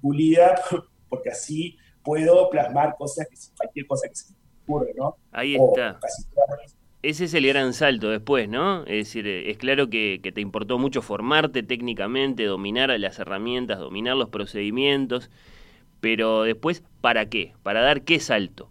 pulida 0.00 0.60
porque 1.08 1.30
así 1.30 1.76
puedo 2.02 2.48
plasmar 2.50 2.96
cosas 2.96 3.26
que 3.28 3.36
cualquier 3.56 3.86
cosa 3.86 4.08
que 4.08 4.14
se 4.14 4.34
ocurre, 4.66 4.92
¿no? 4.96 5.16
Ahí 5.32 5.54
está. 5.54 5.98
Ese 7.02 7.24
es 7.24 7.34
el 7.34 7.46
gran 7.46 7.72
salto 7.72 8.10
después, 8.10 8.48
¿no? 8.48 8.82
Es 8.82 9.06
decir, 9.06 9.26
es 9.28 9.56
claro 9.58 9.88
que, 9.88 10.20
te 10.34 10.40
importó 10.40 10.78
mucho 10.78 11.02
formarte 11.02 11.62
técnicamente, 11.62 12.44
dominar 12.44 12.90
las 12.98 13.18
herramientas, 13.18 13.78
dominar 13.78 14.16
los 14.16 14.28
procedimientos, 14.28 15.30
pero 16.00 16.42
después, 16.42 16.82
¿para 17.00 17.28
qué? 17.28 17.52
¿Para 17.62 17.82
dar 17.82 18.02
qué 18.02 18.18
salto? 18.18 18.70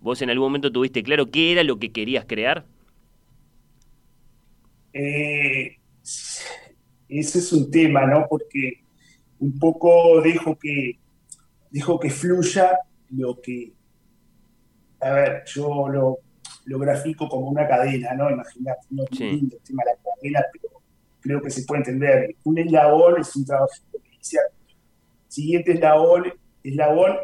¿Vos 0.00 0.20
en 0.22 0.30
algún 0.30 0.48
momento 0.48 0.70
tuviste 0.70 1.02
claro 1.02 1.30
qué 1.30 1.52
era 1.52 1.64
lo 1.64 1.78
que 1.78 1.92
querías 1.92 2.24
crear? 2.26 2.66
Eh, 4.92 5.78
ese 6.02 7.38
es 7.38 7.52
un 7.52 7.70
tema, 7.70 8.06
¿no? 8.06 8.26
Porque 8.28 8.82
un 9.38 9.58
poco 9.58 10.20
dejo 10.20 10.58
que 10.58 10.98
dejo 11.70 11.98
que 11.98 12.10
fluya 12.10 12.78
lo 13.10 13.40
que, 13.40 13.72
a 15.00 15.12
ver, 15.12 15.44
yo 15.46 15.88
lo, 15.88 16.18
lo 16.64 16.78
grafico 16.78 17.28
como 17.28 17.48
una 17.48 17.66
cadena, 17.66 18.14
¿no? 18.14 18.30
Imagínate, 18.30 18.80
no 18.90 19.04
es 19.04 19.20
lindo 19.20 19.56
el 19.56 19.62
tema 19.62 19.82
de 19.84 19.90
la 19.90 19.98
cadena, 20.14 20.46
pero 20.52 20.82
creo 21.20 21.42
que 21.42 21.50
se 21.50 21.64
puede 21.64 21.80
entender. 21.80 22.36
Un 22.44 22.58
eslabón 22.58 23.20
es 23.20 23.34
un 23.36 23.44
trabajo 23.44 23.72
inicial. 24.12 24.44
Siguiente 25.28 25.72
eslabón, 25.72 26.32
eslabón 26.62 27.16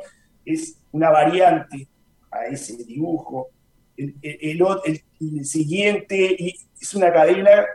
es 0.45 0.79
una 0.93 1.11
variante 1.11 1.89
a 2.31 2.47
ese 2.47 2.77
dibujo. 2.85 3.49
El, 3.97 4.15
el, 4.23 5.45
siguiente 5.45 6.55
es 6.81 6.95
una 6.95 7.13
cadena 7.13 7.67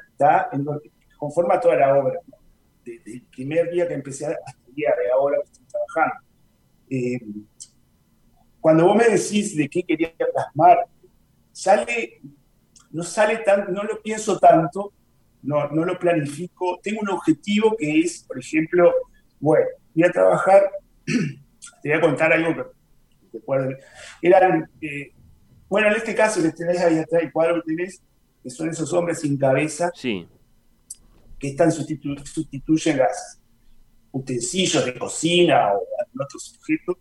en 0.51 0.63
donde 0.63 0.91
conforma 1.17 1.59
toda 1.59 1.75
la 1.75 1.97
obra, 1.97 2.19
desde 2.85 3.13
el 3.13 3.21
primer 3.23 3.71
día 3.71 3.87
que 3.87 3.93
empecé 3.93 4.25
hasta 4.25 4.55
el 4.67 4.75
día 4.75 4.89
de 4.89 5.11
ahora 5.11 5.37
que 5.37 5.51
estoy 5.51 5.65
trabajando. 5.67 6.25
Eh, 6.89 7.19
cuando 8.61 8.85
vos 8.85 8.95
me 8.95 9.09
decís 9.09 9.55
de 9.57 9.67
qué 9.67 9.83
quería 9.83 10.13
plasmar, 10.15 10.85
sale, 11.51 12.21
no 12.91 13.03
sale 13.03 13.37
tan, 13.37 13.73
no 13.73 13.83
lo 13.83 14.01
pienso 14.01 14.37
tanto, 14.39 14.93
no, 15.41 15.67
no 15.69 15.83
lo 15.83 15.97
planifico. 15.97 16.79
Tengo 16.81 17.01
un 17.01 17.09
objetivo 17.09 17.75
que 17.77 17.99
es, 17.99 18.23
por 18.23 18.37
ejemplo, 18.39 18.93
bueno, 19.39 19.65
voy 19.95 20.03
a 20.03 20.11
trabajar, 20.11 20.69
te 21.05 21.89
voy 21.89 21.97
a 21.97 22.01
contar 22.01 22.31
algo 22.31 22.55
que 22.55 23.37
recuerdo. 23.39 23.75
Eran, 24.21 24.69
eh, 24.79 25.11
bueno, 25.67 25.87
en 25.87 25.95
este 25.95 26.13
caso 26.13 26.41
que 26.43 26.51
tenés 26.51 26.79
ahí 26.81 26.99
atrás, 26.99 27.23
el 27.23 27.31
cuadro 27.31 27.55
que 27.55 27.75
tenés, 27.75 28.03
que 28.43 28.49
son 28.51 28.69
esos 28.69 28.93
hombres 28.93 29.21
sin 29.21 29.37
cabeza, 29.37 29.91
sí. 29.95 30.27
que 31.39 31.49
están 31.49 31.71
sustituyen 31.71 32.97
los 32.99 33.39
utensilios 34.11 34.85
de 34.85 34.99
cocina 34.99 35.73
o 35.73 35.81
algún 35.99 36.21
otro 36.21 36.39
sujeto, 36.39 36.99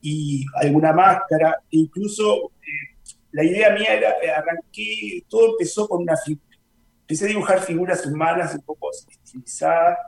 y 0.00 0.44
alguna 0.54 0.92
máscara, 0.92 1.60
incluso 1.70 2.52
eh, 2.62 2.96
la 3.32 3.44
idea 3.44 3.70
mía 3.70 3.94
era, 3.94 4.10
eh, 4.22 4.30
arranqué, 4.30 5.24
todo 5.28 5.52
empezó 5.52 5.88
con 5.88 6.02
una 6.02 6.16
figura, 6.16 6.56
empecé 7.00 7.24
a 7.24 7.28
dibujar 7.28 7.60
figuras 7.60 8.06
humanas 8.06 8.54
un 8.54 8.62
poco 8.62 8.90
estilizadas, 8.90 9.98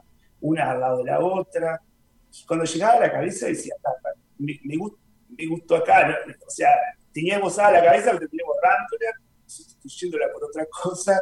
una 0.41 0.71
al 0.71 0.81
lado 0.81 0.99
de 0.99 1.05
la 1.05 1.21
otra, 1.21 1.81
y 2.33 2.47
cuando 2.47 2.65
llegaba 2.65 2.95
a 2.95 3.01
la 3.01 3.13
cabeza 3.13 3.47
decía, 3.47 3.75
ah, 3.85 3.91
me, 4.39 4.59
me, 4.65 5.47
gustó 5.47 5.77
acá, 5.77 6.17
o 6.47 6.51
sea, 6.51 6.71
tenía 7.13 7.37
a 7.37 7.73
la 7.73 7.85
cabeza, 7.85 8.13
pero 8.13 8.29
tenía 8.29 8.45
borrándola, 8.47 9.13
sustituyéndola 9.47 10.33
por 10.33 10.45
otra 10.45 10.67
cosa, 10.67 11.21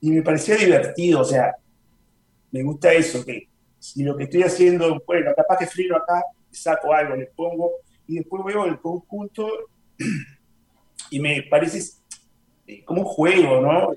y 0.00 0.10
me 0.10 0.22
parecía 0.22 0.56
divertido, 0.56 1.20
o 1.20 1.24
sea, 1.24 1.54
me 2.50 2.62
gusta 2.62 2.92
eso, 2.92 3.24
que 3.24 3.48
si 3.78 4.02
lo 4.02 4.16
que 4.16 4.24
estoy 4.24 4.42
haciendo, 4.42 5.02
bueno, 5.06 5.32
capaz 5.36 5.58
que 5.58 5.66
freno 5.66 5.96
acá, 5.96 6.22
saco 6.58 6.92
algo, 6.92 7.16
le 7.16 7.26
pongo, 7.26 7.70
y 8.06 8.16
después 8.16 8.42
veo 8.44 8.64
el 8.64 8.80
conjunto 8.80 9.48
y 11.10 11.20
me 11.20 11.42
parece 11.42 11.80
como 12.84 13.02
un 13.02 13.06
juego, 13.06 13.60
¿no? 13.60 13.92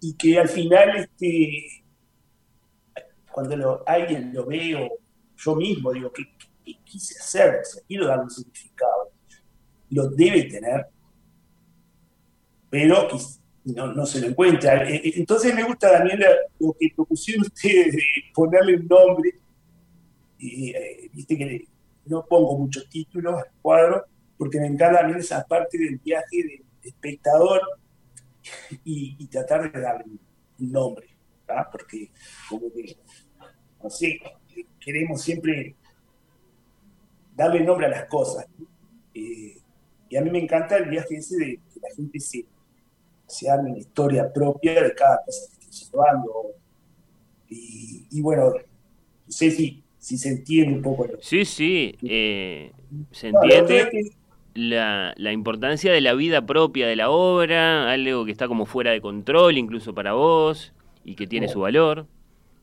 Y, 0.00 0.14
que 0.14 0.38
al 0.38 0.48
final, 0.48 0.96
este, 0.96 1.82
cuando 3.32 3.82
alguien 3.86 4.32
lo 4.32 4.46
veo, 4.46 4.88
yo 5.36 5.56
mismo 5.56 5.92
digo, 5.92 6.12
¿qué, 6.12 6.24
quise 6.84 7.18
hacer? 7.18 7.60
quiero 7.86 8.06
darle 8.06 8.24
un 8.24 8.30
significado. 8.30 9.12
Lo 9.90 10.08
debe 10.10 10.44
tener, 10.44 10.86
pero 12.70 13.08
no, 13.64 13.92
no, 13.92 14.06
se 14.06 14.20
lo 14.20 14.28
encuentra. 14.28 14.88
Eh, 14.88 14.96
eh, 14.96 15.12
entonces 15.16 15.54
me 15.54 15.64
gusta, 15.64 15.90
Daniela, 15.90 16.28
lo 16.60 16.74
que 16.78 16.92
propusieron 16.94 17.42
ustedes 17.42 17.94
de 17.94 18.02
ponerle 18.34 18.76
un 18.76 18.86
nombre 18.86 19.34
y 20.38 20.70
eh, 20.70 21.10
viste 21.12 21.36
que 21.36 21.68
no 22.06 22.24
pongo 22.24 22.56
muchos 22.56 22.88
títulos 22.88 23.34
al 23.34 23.50
cuadro, 23.60 24.04
porque 24.36 24.60
me 24.60 24.66
encanta 24.66 25.00
también 25.00 25.18
esa 25.18 25.44
parte 25.44 25.78
del 25.78 25.98
viaje 25.98 26.36
del 26.36 26.64
espectador 26.82 27.60
y, 28.84 29.26
tratar 29.26 29.70
de 29.70 29.80
darle 29.80 30.04
un 30.58 30.72
nombre, 30.72 31.08
porque 31.70 32.10
como 32.48 32.72
que, 32.72 32.96
no 33.82 33.90
sé, 33.90 34.18
queremos 34.80 35.20
siempre 35.20 35.76
darle 37.34 37.60
nombre 37.60 37.86
a 37.86 37.90
las 37.90 38.04
cosas. 38.06 38.46
Eh, 39.14 39.58
y 40.08 40.16
a 40.16 40.22
mí 40.22 40.30
me 40.30 40.38
encanta 40.38 40.76
el 40.76 40.88
viaje 40.88 41.16
ese 41.16 41.36
de 41.36 41.60
que 41.72 41.80
la 41.80 41.94
gente 41.94 42.20
se, 42.20 42.46
se 43.26 43.50
arme 43.50 43.70
una 43.70 43.78
historia 43.78 44.32
propia 44.32 44.82
de 44.82 44.94
cada 44.94 45.22
cosa 45.24 45.52
que 45.58 45.66
esté 45.66 45.84
llevando. 45.84 46.54
Y 47.50 48.20
bueno, 48.22 48.50
no 48.50 49.32
sé 49.32 49.50
si 49.50 49.84
si 49.98 50.16
se 50.18 50.30
entiende 50.30 50.76
un 50.76 50.82
poco. 50.82 51.06
Sí, 51.20 51.44
sí, 51.44 51.96
eh, 52.02 52.72
se 53.10 53.28
entiende 53.28 54.12
la, 54.54 55.14
la, 55.16 55.32
importancia 55.32 55.92
de 55.92 56.00
la 56.00 56.14
vida 56.14 56.46
propia 56.46 56.86
de 56.86 56.96
la 56.96 57.10
obra, 57.10 57.90
algo 57.90 58.24
que 58.24 58.32
está 58.32 58.48
como 58.48 58.66
fuera 58.66 58.90
de 58.90 59.00
control 59.00 59.58
incluso 59.58 59.94
para 59.94 60.12
vos 60.12 60.72
y 61.04 61.14
que 61.14 61.26
tiene 61.26 61.48
su 61.48 61.60
valor. 61.60 62.06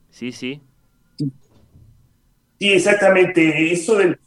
Sí, 0.10 0.32
sí. 0.32 0.62
Sí, 1.18 2.72
exactamente. 2.72 3.72
Eso 3.72 3.98
del 3.98 4.18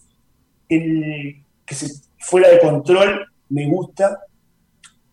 el, 0.68 1.42
que 1.64 1.74
se 1.74 1.86
fuera 2.18 2.48
de 2.50 2.60
control 2.60 3.26
me 3.48 3.66
gusta 3.66 4.20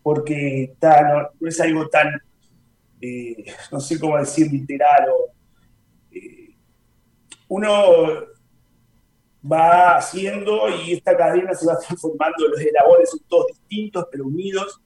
porque 0.04 0.64
está, 0.66 1.32
no, 1.40 1.48
es 1.48 1.60
algo 1.62 1.88
tan, 1.88 2.10
eh, 3.02 3.46
no 3.72 3.80
sé 3.80 4.00
cómo 4.00 4.18
decir, 4.18 4.52
literal 4.52 5.08
o 5.10 5.35
uno 7.48 7.78
va 9.52 9.98
haciendo 9.98 10.70
y 10.70 10.94
esta 10.94 11.16
cadena 11.16 11.54
se 11.54 11.66
va 11.68 11.78
transformando, 11.80 12.48
los 12.48 12.60
elabores 12.60 13.10
son 13.12 13.20
todos 13.28 13.48
distintos 13.48 14.06
pero 14.12 14.26
unidos. 14.26 14.82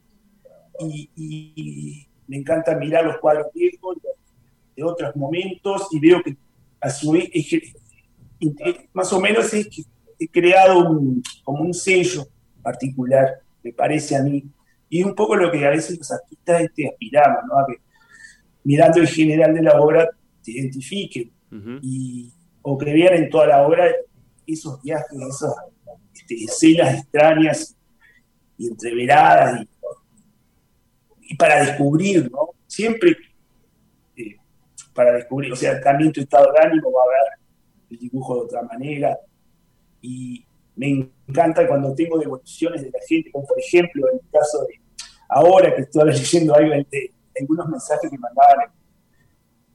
Y, 0.80 2.06
me 2.28 2.38
encanta 2.38 2.76
mirar 2.76 3.06
los 3.06 3.17
cuadros 3.17 3.48
viejos 3.56 3.98
de 4.76 4.84
otros 4.84 5.15
momentos 5.15 5.88
y 5.89 6.00
veo 6.00 6.22
que 6.22 6.38
a 6.80 6.91
su 6.91 7.12
vez 7.12 7.28
más 8.93 9.12
o 9.12 9.19
menos 9.19 9.52
he, 9.52 9.67
he 10.19 10.28
creado 10.28 10.84
como 11.43 11.63
un 11.63 11.74
sello 11.74 12.28
particular, 12.62 13.39
me 13.63 13.74
parece 13.74 14.15
a 14.15 14.22
mí, 14.22 14.43
y 14.89 15.00
es 15.00 15.06
un 15.06 15.15
poco 15.15 15.36
lo 15.36 15.52
que 15.52 15.65
a 15.65 15.69
veces 15.69 15.98
los 15.98 16.12
artistas 16.12 16.62
este, 16.62 16.88
aspiramos, 16.88 17.43
¿no? 17.48 17.60
a 17.60 17.67
que 17.67 17.78
mirando 18.63 19.00
el 19.00 19.08
general 19.08 19.54
de 19.54 19.62
la 19.62 19.80
obra 19.80 20.10
te 20.43 20.52
identifiquen. 20.52 21.32
Y, 21.82 22.32
o 22.62 22.78
que 22.78 22.93
vean 22.93 23.15
en 23.15 23.30
toda 23.30 23.48
la 23.48 23.67
obra 23.67 23.88
esos 24.45 24.82
viajes, 24.82 25.10
esas 25.12 25.54
este, 26.13 26.36
escenas 26.43 27.00
extrañas 27.00 27.76
y 28.58 28.67
entreveradas 28.67 29.65
y, 31.22 31.36
para 31.36 31.63
descubrir, 31.63 32.30
¿no? 32.32 32.50
Siempre 32.67 33.15
eh, 34.17 34.36
para 34.93 35.13
descubrir, 35.13 35.54
o 35.54 35.56
sea, 35.56 35.80
también 35.80 36.12
tu 36.12 36.22
estado 36.22 36.52
de 36.52 36.60
ánimo 36.60 36.91
va 36.91 37.04
a 37.04 37.08
ver 37.08 37.39
el 37.91 38.00
dibujo 38.00 38.36
de 38.36 38.41
otra 38.41 38.63
manera 38.63 39.17
y 40.02 40.45
me 40.76 41.12
encanta 41.28 41.67
cuando 41.67 41.93
tengo 41.93 42.17
devoluciones 42.17 42.82
de 42.82 42.89
la 42.89 43.00
gente, 43.08 43.32
como 43.32 43.45
por 43.45 43.60
ejemplo 43.60 44.08
en 44.10 44.15
el 44.15 44.32
caso 44.32 44.65
de 44.65 44.82
ahora 45.30 45.76
que 45.76 45.84
estoy 45.84 46.06
leyendo 46.06 46.56
algo 46.56 46.74
algunos 47.39 47.69
mensajes 47.69 48.10
que 48.10 48.17
mandaban 48.17 48.72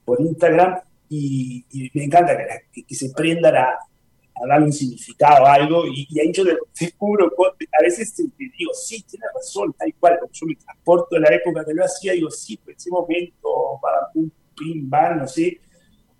por 0.03 0.21
Instagram, 0.21 0.79
y, 1.09 1.65
me 1.93 2.05
encanta 2.05 2.37
que, 2.71 2.95
se 2.95 3.09
prendan 3.11 3.55
a, 3.55 3.63
a, 3.69 4.47
darle 4.47 4.65
un 4.65 4.73
significado 4.73 5.45
a 5.45 5.53
algo 5.53 5.85
y, 5.87 6.07
ahí 6.19 6.31
yo 6.33 6.43
descubro, 6.79 7.31
a 7.37 7.83
veces 7.83 8.15
digo, 8.15 8.71
sí, 8.73 9.03
tiene 9.03 9.25
razón, 9.33 9.73
tal 9.77 9.93
cual, 9.99 10.19
yo 10.31 10.45
me 10.47 10.55
transporto 10.55 11.15
a 11.15 11.19
la 11.19 11.35
época 11.35 11.65
que 11.65 11.73
lo 11.73 11.83
hacía, 11.83 12.13
digo, 12.13 12.29
sí, 12.29 12.59
en 12.65 12.75
ese 12.75 12.89
momento, 12.89 13.79
para 13.81 14.09
un 14.15 14.31
pin, 14.57 14.89
van, 14.89 15.19
no 15.19 15.27
sé, 15.27 15.59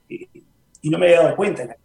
eh, 0.09 0.27
y 0.81 0.89
no 0.89 0.97
me 0.97 1.07
había 1.07 1.23
dado 1.23 1.35
cuenta. 1.35 1.75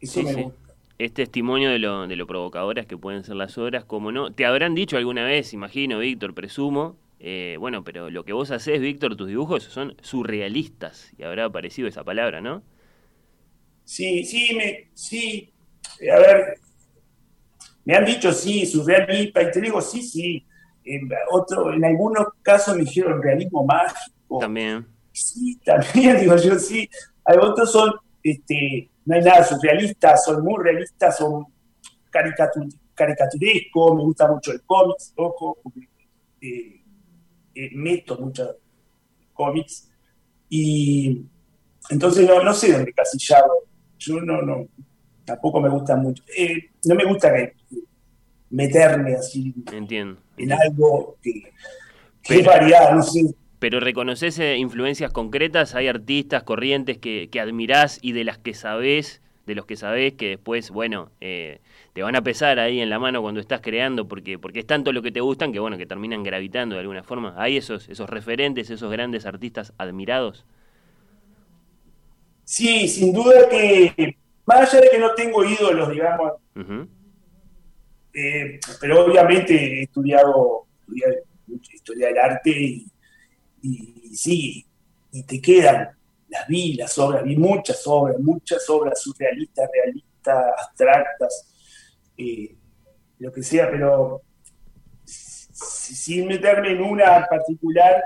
Eso 0.00 0.22
me 0.22 0.34
gusta 0.34 0.62
es 1.04 1.12
testimonio 1.12 1.70
de 1.70 1.78
lo, 1.78 2.06
de 2.06 2.16
lo 2.16 2.26
provocadoras 2.26 2.86
que 2.86 2.96
pueden 2.96 3.24
ser 3.24 3.36
las 3.36 3.58
obras, 3.58 3.84
como 3.84 4.12
no. 4.12 4.32
Te 4.32 4.46
habrán 4.46 4.74
dicho 4.74 4.96
alguna 4.96 5.24
vez, 5.24 5.52
imagino, 5.52 5.98
Víctor, 5.98 6.34
presumo, 6.34 6.96
eh, 7.24 7.56
bueno, 7.56 7.84
pero 7.84 8.10
lo 8.10 8.24
que 8.24 8.32
vos 8.32 8.50
haces, 8.50 8.80
Víctor, 8.80 9.14
tus 9.14 9.28
dibujos 9.28 9.62
son 9.62 9.94
surrealistas, 10.02 11.12
y 11.16 11.22
habrá 11.22 11.44
aparecido 11.44 11.86
esa 11.86 12.02
palabra, 12.02 12.40
¿no? 12.40 12.64
Sí, 13.84 14.24
sí, 14.24 14.56
me, 14.56 14.90
sí. 14.92 15.52
A 16.12 16.18
ver, 16.18 16.58
me 17.84 17.94
han 17.94 18.06
dicho 18.06 18.32
sí, 18.32 18.66
surrealista, 18.66 19.40
y 19.40 19.52
te 19.52 19.60
digo 19.60 19.80
sí, 19.80 20.02
sí. 20.02 20.44
En, 20.84 21.08
otro, 21.30 21.72
en 21.72 21.84
algunos 21.84 22.26
casos 22.42 22.76
me 22.76 22.82
dijeron 22.82 23.22
realismo 23.22 23.64
mágico. 23.64 24.40
También. 24.40 24.84
Sí, 25.12 25.60
también 25.64 26.18
digo 26.18 26.34
yo 26.36 26.58
sí. 26.58 26.90
Hay 27.24 27.36
otros 27.40 27.70
son, 27.70 27.92
este, 28.20 28.90
no 29.04 29.14
hay 29.14 29.22
nada 29.22 29.44
surrealista, 29.44 30.16
son 30.16 30.42
muy 30.42 30.60
realistas, 30.60 31.18
son 31.18 31.46
caricaturescos, 32.10 33.94
me 33.94 34.02
gusta 34.02 34.26
mucho 34.26 34.50
el 34.50 34.62
cómic, 34.62 34.96
ojo, 35.14 35.58
eh, 36.40 36.81
eh, 37.54 37.70
meto 37.72 38.18
muchos 38.18 38.56
cómics 39.32 39.90
y 40.48 41.22
entonces 41.90 42.26
no, 42.26 42.42
no 42.42 42.52
sé 42.54 42.72
dónde 42.72 42.92
casillarlo. 42.92 43.54
Yo 43.98 44.20
no, 44.20 44.42
no, 44.42 44.66
tampoco 45.24 45.60
me 45.60 45.68
gusta 45.68 45.96
mucho. 45.96 46.22
Eh, 46.36 46.70
no 46.84 46.94
me 46.94 47.04
gusta 47.04 47.32
que 47.34 47.54
meterme 48.50 49.14
así 49.14 49.54
Entiendo. 49.72 50.20
en 50.36 50.52
algo 50.52 51.16
que, 51.22 51.52
es 52.28 52.46
variado, 52.46 52.96
no 52.96 53.02
sé. 53.02 53.34
Pero 53.58 53.80
reconoces 53.80 54.38
eh, 54.38 54.56
influencias 54.56 55.12
concretas, 55.12 55.74
hay 55.74 55.88
artistas, 55.88 56.42
corrientes 56.42 56.98
que, 56.98 57.28
que 57.30 57.40
admirás 57.40 57.98
y 58.02 58.12
de 58.12 58.24
las 58.24 58.38
que 58.38 58.54
sabés, 58.54 59.21
de 59.46 59.54
los 59.54 59.66
que 59.66 59.76
sabés 59.76 60.14
que 60.14 60.28
después, 60.28 60.70
bueno, 60.70 61.10
eh, 61.20 61.60
te 61.92 62.02
van 62.02 62.16
a 62.16 62.22
pesar 62.22 62.58
ahí 62.58 62.80
en 62.80 62.90
la 62.90 62.98
mano 62.98 63.22
cuando 63.22 63.40
estás 63.40 63.60
creando, 63.60 64.06
porque, 64.06 64.38
porque 64.38 64.60
es 64.60 64.66
tanto 64.66 64.92
lo 64.92 65.02
que 65.02 65.12
te 65.12 65.20
gustan 65.20 65.52
que 65.52 65.58
bueno, 65.58 65.78
que 65.78 65.86
terminan 65.86 66.22
gravitando 66.22 66.76
de 66.76 66.80
alguna 66.80 67.02
forma. 67.02 67.34
¿Hay 67.36 67.56
esos, 67.56 67.88
esos 67.88 68.08
referentes, 68.08 68.70
esos 68.70 68.90
grandes 68.90 69.26
artistas 69.26 69.72
admirados? 69.78 70.44
Sí, 72.44 72.88
sin 72.88 73.12
duda 73.12 73.48
que, 73.48 74.16
más 74.44 74.72
allá 74.72 74.82
de 74.82 74.90
que 74.90 74.98
no 74.98 75.14
tengo 75.14 75.44
ídolos, 75.44 75.90
digamos, 75.90 76.32
eh, 78.14 78.60
pero 78.80 79.04
obviamente 79.04 79.54
he 79.54 79.82
estudiado, 79.84 80.66
historia 81.72 82.08
del 82.08 82.18
arte 82.18 82.50
y, 83.62 84.12
sí, 84.12 84.66
y 85.12 85.22
te 85.22 85.40
quedan, 85.40 85.90
las 86.32 86.48
vi, 86.48 86.74
las 86.74 86.96
obras, 86.98 87.22
vi 87.24 87.36
muchas 87.36 87.86
obras, 87.86 88.18
muchas 88.18 88.68
obras 88.70 89.00
surrealistas, 89.02 89.68
realistas, 89.70 90.44
abstractas, 90.58 91.54
eh, 92.16 92.56
lo 93.18 93.30
que 93.30 93.42
sea, 93.42 93.70
pero 93.70 94.22
sin 95.04 96.26
meterme 96.26 96.72
en 96.72 96.82
una 96.82 97.18
en 97.18 97.24
particular, 97.26 98.02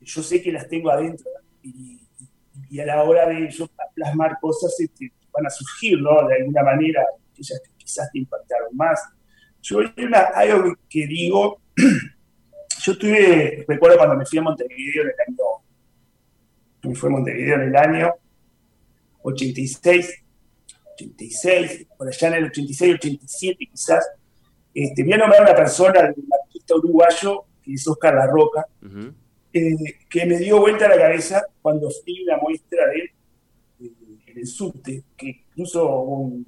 yo 0.00 0.22
sé 0.22 0.42
que 0.42 0.50
las 0.50 0.68
tengo 0.68 0.90
adentro 0.90 1.30
y, 1.62 2.00
a 2.80 2.86
la 2.86 3.02
hora 3.04 3.28
de 3.28 3.50
yo 3.50 3.68
plasmar 3.94 4.38
cosas 4.40 4.74
este, 4.80 5.12
van 5.30 5.46
a 5.46 5.50
surgir, 5.50 6.00
¿no? 6.00 6.26
De 6.26 6.36
alguna 6.36 6.62
manera, 6.62 7.04
ellas 7.36 7.62
quizás 7.76 8.10
te 8.10 8.18
impactaron 8.18 8.74
más. 8.74 8.98
Yo 9.60 9.78
una, 9.78 10.20
algo 10.34 10.74
que 10.88 11.06
digo, 11.06 11.60
yo 12.82 12.98
tuve, 12.98 13.64
recuerdo 13.68 13.98
cuando 13.98 14.16
me 14.16 14.26
fui 14.26 14.38
a 14.38 14.42
Montevideo 14.42 15.02
en 15.02 15.08
el 15.08 15.14
año, 15.28 15.61
me 16.88 16.94
fui 16.94 17.08
a 17.08 17.12
Montevideo 17.12 17.54
en 17.56 17.62
el 17.62 17.76
año 17.76 18.14
86, 19.22 20.24
86, 20.94 21.86
por 21.96 22.08
allá 22.08 22.28
en 22.28 22.34
el 22.34 22.44
86, 22.46 22.94
87 22.94 23.68
quizás, 23.70 24.08
este, 24.74 25.02
voy 25.04 25.12
a 25.12 25.18
nombrar 25.18 25.40
a 25.40 25.44
una 25.44 25.54
persona, 25.54 26.00
un 26.16 26.28
artista 26.42 26.74
uruguayo, 26.76 27.44
que 27.62 27.74
es 27.74 27.86
Oscar 27.86 28.14
La 28.14 28.26
Roca, 28.26 28.66
eh, 29.52 29.76
que 30.08 30.26
me 30.26 30.38
dio 30.38 30.60
vuelta 30.60 30.86
a 30.86 30.88
la 30.88 30.96
cabeza 30.96 31.44
cuando 31.60 31.88
fui 31.90 32.22
una 32.24 32.38
muestra 32.38 32.86
de 32.88 32.94
él 32.94 33.10
eh, 33.80 33.92
en 34.26 34.38
el 34.38 34.46
subte, 34.46 35.04
que 35.16 35.28
incluso 35.28 35.88
hubo 35.88 36.38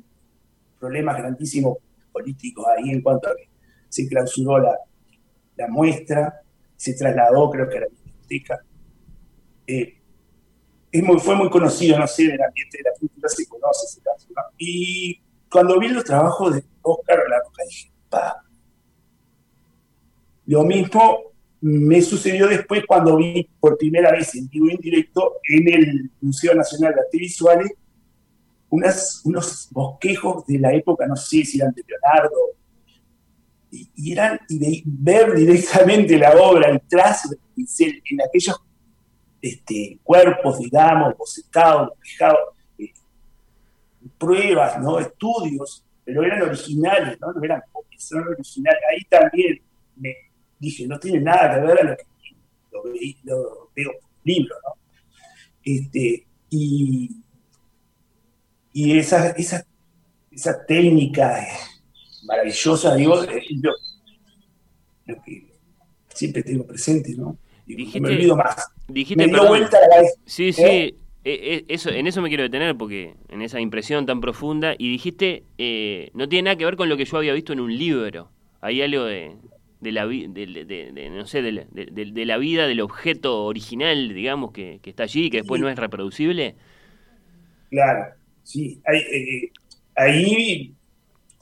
problemas 0.79 1.19
grandísimos 1.19 1.79
políticos 2.13 2.65
ahí 2.77 2.91
en 2.91 3.03
cuanto 3.03 3.29
a 3.29 3.37
que 3.37 3.49
se 3.89 4.09
clausuró 4.09 4.59
la, 4.59 4.77
la 5.57 5.69
muestra, 5.69 6.43
se 6.77 6.95
trasladó 6.95 7.51
creo 7.51 7.69
que 7.69 7.79
a 7.79 7.81
la 7.83 7.87
biblioteca. 7.87 8.65
Eh, 9.67 9.99
fue 11.19 11.35
muy 11.35 11.51
conocido, 11.51 11.99
no 11.99 12.07
sé, 12.07 12.25
en 12.25 12.33
el 12.33 12.43
ambiente 12.43 12.79
de 12.79 12.85
la 12.85 12.99
cultura 12.99 13.29
se 13.29 13.47
conoce 13.47 13.87
ese 13.87 14.01
caso. 14.01 14.29
Y 14.59 15.21
cuando 15.51 15.79
vi 15.79 15.89
los 15.89 16.05
trabajos 16.05 16.55
de 16.55 16.65
Oscar 16.83 17.19
Roca, 17.19 17.63
dije, 17.69 17.93
pa. 18.09 18.45
Lo 20.47 20.63
mismo 20.65 21.33
me 21.61 22.03
sucedió 22.03 22.47
después 22.47 22.85
cuando 22.87 23.17
vi 23.17 23.49
por 23.59 23.79
primera 23.79 24.13
vez 24.13 24.35
en 24.35 24.49
vivo 24.49 24.69
en 24.71 24.77
directo 24.77 25.37
en 25.49 25.73
el 25.73 26.11
Museo 26.21 26.55
Nacional 26.55 26.95
de 26.95 27.01
Artes 27.01 27.21
Visuales 27.21 27.73
unas, 28.75 29.21
unos 29.25 29.69
bosquejos 29.71 30.45
de 30.47 30.59
la 30.59 30.73
época, 30.75 31.07
no 31.07 31.17
sé 31.17 31.45
si 31.45 31.59
eran 31.59 31.73
de 31.73 31.85
Leonardo, 31.87 32.37
y, 33.71 34.13
eran, 34.13 34.39
y 34.49 34.59
de 34.59 34.83
ver 34.85 35.35
directamente 35.35 36.19
la 36.19 36.33
obra, 36.37 36.69
el 36.71 36.81
trazo 36.83 37.29
del 37.31 37.39
pincel 37.55 38.03
en 38.11 38.23
aquellos 38.23 38.57
este, 39.45 39.99
cuerpos, 40.03 40.59
digamos, 40.59 41.15
bocecados, 41.19 41.91
fijados, 42.01 42.39
eh, 42.79 42.95
pruebas, 44.17 44.81
¿no? 44.81 44.99
estudios, 44.99 45.85
pero 46.03 46.23
eran 46.23 46.43
originales, 46.43 47.21
no, 47.21 47.31
no 47.31 47.45
eran 47.45 47.61
copias, 47.71 48.11
originales. 48.13 48.81
Ahí 48.91 49.05
también 49.05 49.61
me 49.97 50.15
dije, 50.59 50.87
no 50.87 50.99
tiene 50.99 51.21
nada 51.21 51.57
que 51.57 51.67
ver 51.67 51.79
a 51.79 51.91
lo 51.91 51.97
que 51.97 53.17
lo, 53.25 53.71
veo 53.77 53.91
en 53.91 53.99
libro, 54.25 54.57
¿no? 54.65 54.75
Este, 55.63 56.27
y, 56.49 57.11
y 58.73 58.99
esa, 58.99 59.29
esa, 59.33 59.67
esa 60.31 60.65
técnica 60.65 61.47
maravillosa, 62.25 62.95
digo, 62.95 63.23
es 63.25 63.45
lo 65.05 65.23
que 65.23 65.53
siempre 66.09 66.43
tengo 66.43 66.67
presente, 66.67 67.15
¿no? 67.15 67.37
Dijiste, 67.67 68.01
me 68.01 68.09
olvido 68.09 68.37
más. 68.37 68.71
Dijiste, 68.89 69.27
me 69.27 69.41
vuelta 69.41 69.81
la 69.81 69.89
cabeza. 69.89 70.15
Sí, 70.27 70.53
sí, 70.53 70.63
¿Eh? 70.63 70.95
E, 71.25 71.65
e, 71.69 71.75
eso, 71.75 71.89
en 71.89 72.07
eso 72.07 72.21
me 72.21 72.29
quiero 72.29 72.43
detener 72.43 72.77
porque 72.77 73.15
en 73.31 73.41
esa 73.41 73.59
impresión 73.59 74.05
tan 74.05 74.21
profunda 74.21 74.75
y 74.77 74.91
dijiste 74.91 75.43
eh, 75.57 76.11
no 76.13 76.29
tiene 76.29 76.45
nada 76.45 76.57
que 76.57 76.67
ver 76.67 76.77
con 76.77 76.91
lo 76.91 76.99
que 76.99 77.07
yo 77.07 77.17
había 77.17 77.33
visto 77.33 77.55
en 77.55 77.61
un 77.61 77.75
libro 77.75 78.29
hay 78.61 78.83
algo 78.83 79.05
de, 79.05 79.35
de 79.81 79.93
la 79.93 80.07
de, 80.07 81.11
no 81.11 81.27
sé 81.27 81.41
de, 81.41 81.67
de, 81.73 82.25
la 82.27 82.37
vida 82.37 82.67
del 82.67 82.83
objeto 82.83 83.47
original 83.47 84.13
digamos 84.13 84.53
que, 84.53 84.81
que 84.83 84.91
está 84.91 85.05
allí 85.05 85.31
que 85.31 85.39
después 85.39 85.63
no 85.63 85.71
es 85.71 85.79
reproducible 85.79 86.57
claro 87.71 88.15
sí 88.43 88.83
eh, 88.93 89.51
ahí 89.95 90.75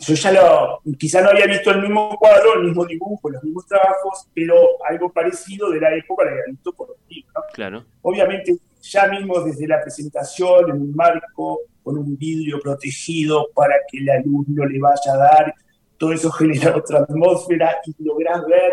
yo 0.02 0.14
ya 0.14 0.32
lo, 0.32 0.82
quizá 0.98 1.22
no 1.22 1.30
había 1.30 1.46
visto 1.46 1.70
el 1.70 1.80
mismo 1.80 2.16
cuadro, 2.18 2.54
el 2.54 2.64
mismo 2.64 2.84
dibujo, 2.84 3.30
los 3.30 3.42
mismos 3.44 3.66
trabajos, 3.66 4.28
pero 4.34 4.54
algo 4.88 5.12
parecido 5.12 5.70
de 5.70 5.80
la 5.80 5.94
época 5.94 6.24
lo 6.24 6.30
había 6.30 6.42
visto 6.48 6.72
por 6.72 6.88
los 6.88 6.98
libros. 7.08 7.44
Claro. 7.54 7.84
Obviamente, 8.02 8.56
ya 8.80 9.06
mismo 9.06 9.40
desde 9.40 9.68
la 9.68 9.80
presentación, 9.80 10.70
en 10.70 10.82
un 10.82 10.94
marco, 10.94 11.60
con 11.82 11.98
un 11.98 12.16
vidrio 12.16 12.58
protegido 12.60 13.48
para 13.54 13.76
que 13.90 14.00
la 14.00 14.20
luz 14.24 14.48
no 14.48 14.64
le 14.66 14.78
vaya 14.80 15.12
a 15.14 15.16
dar, 15.16 15.54
todo 15.98 16.12
eso 16.12 16.30
genera 16.32 16.76
otra 16.76 17.00
atmósfera 17.00 17.76
y 17.86 17.94
lográs 18.02 18.44
ver 18.46 18.72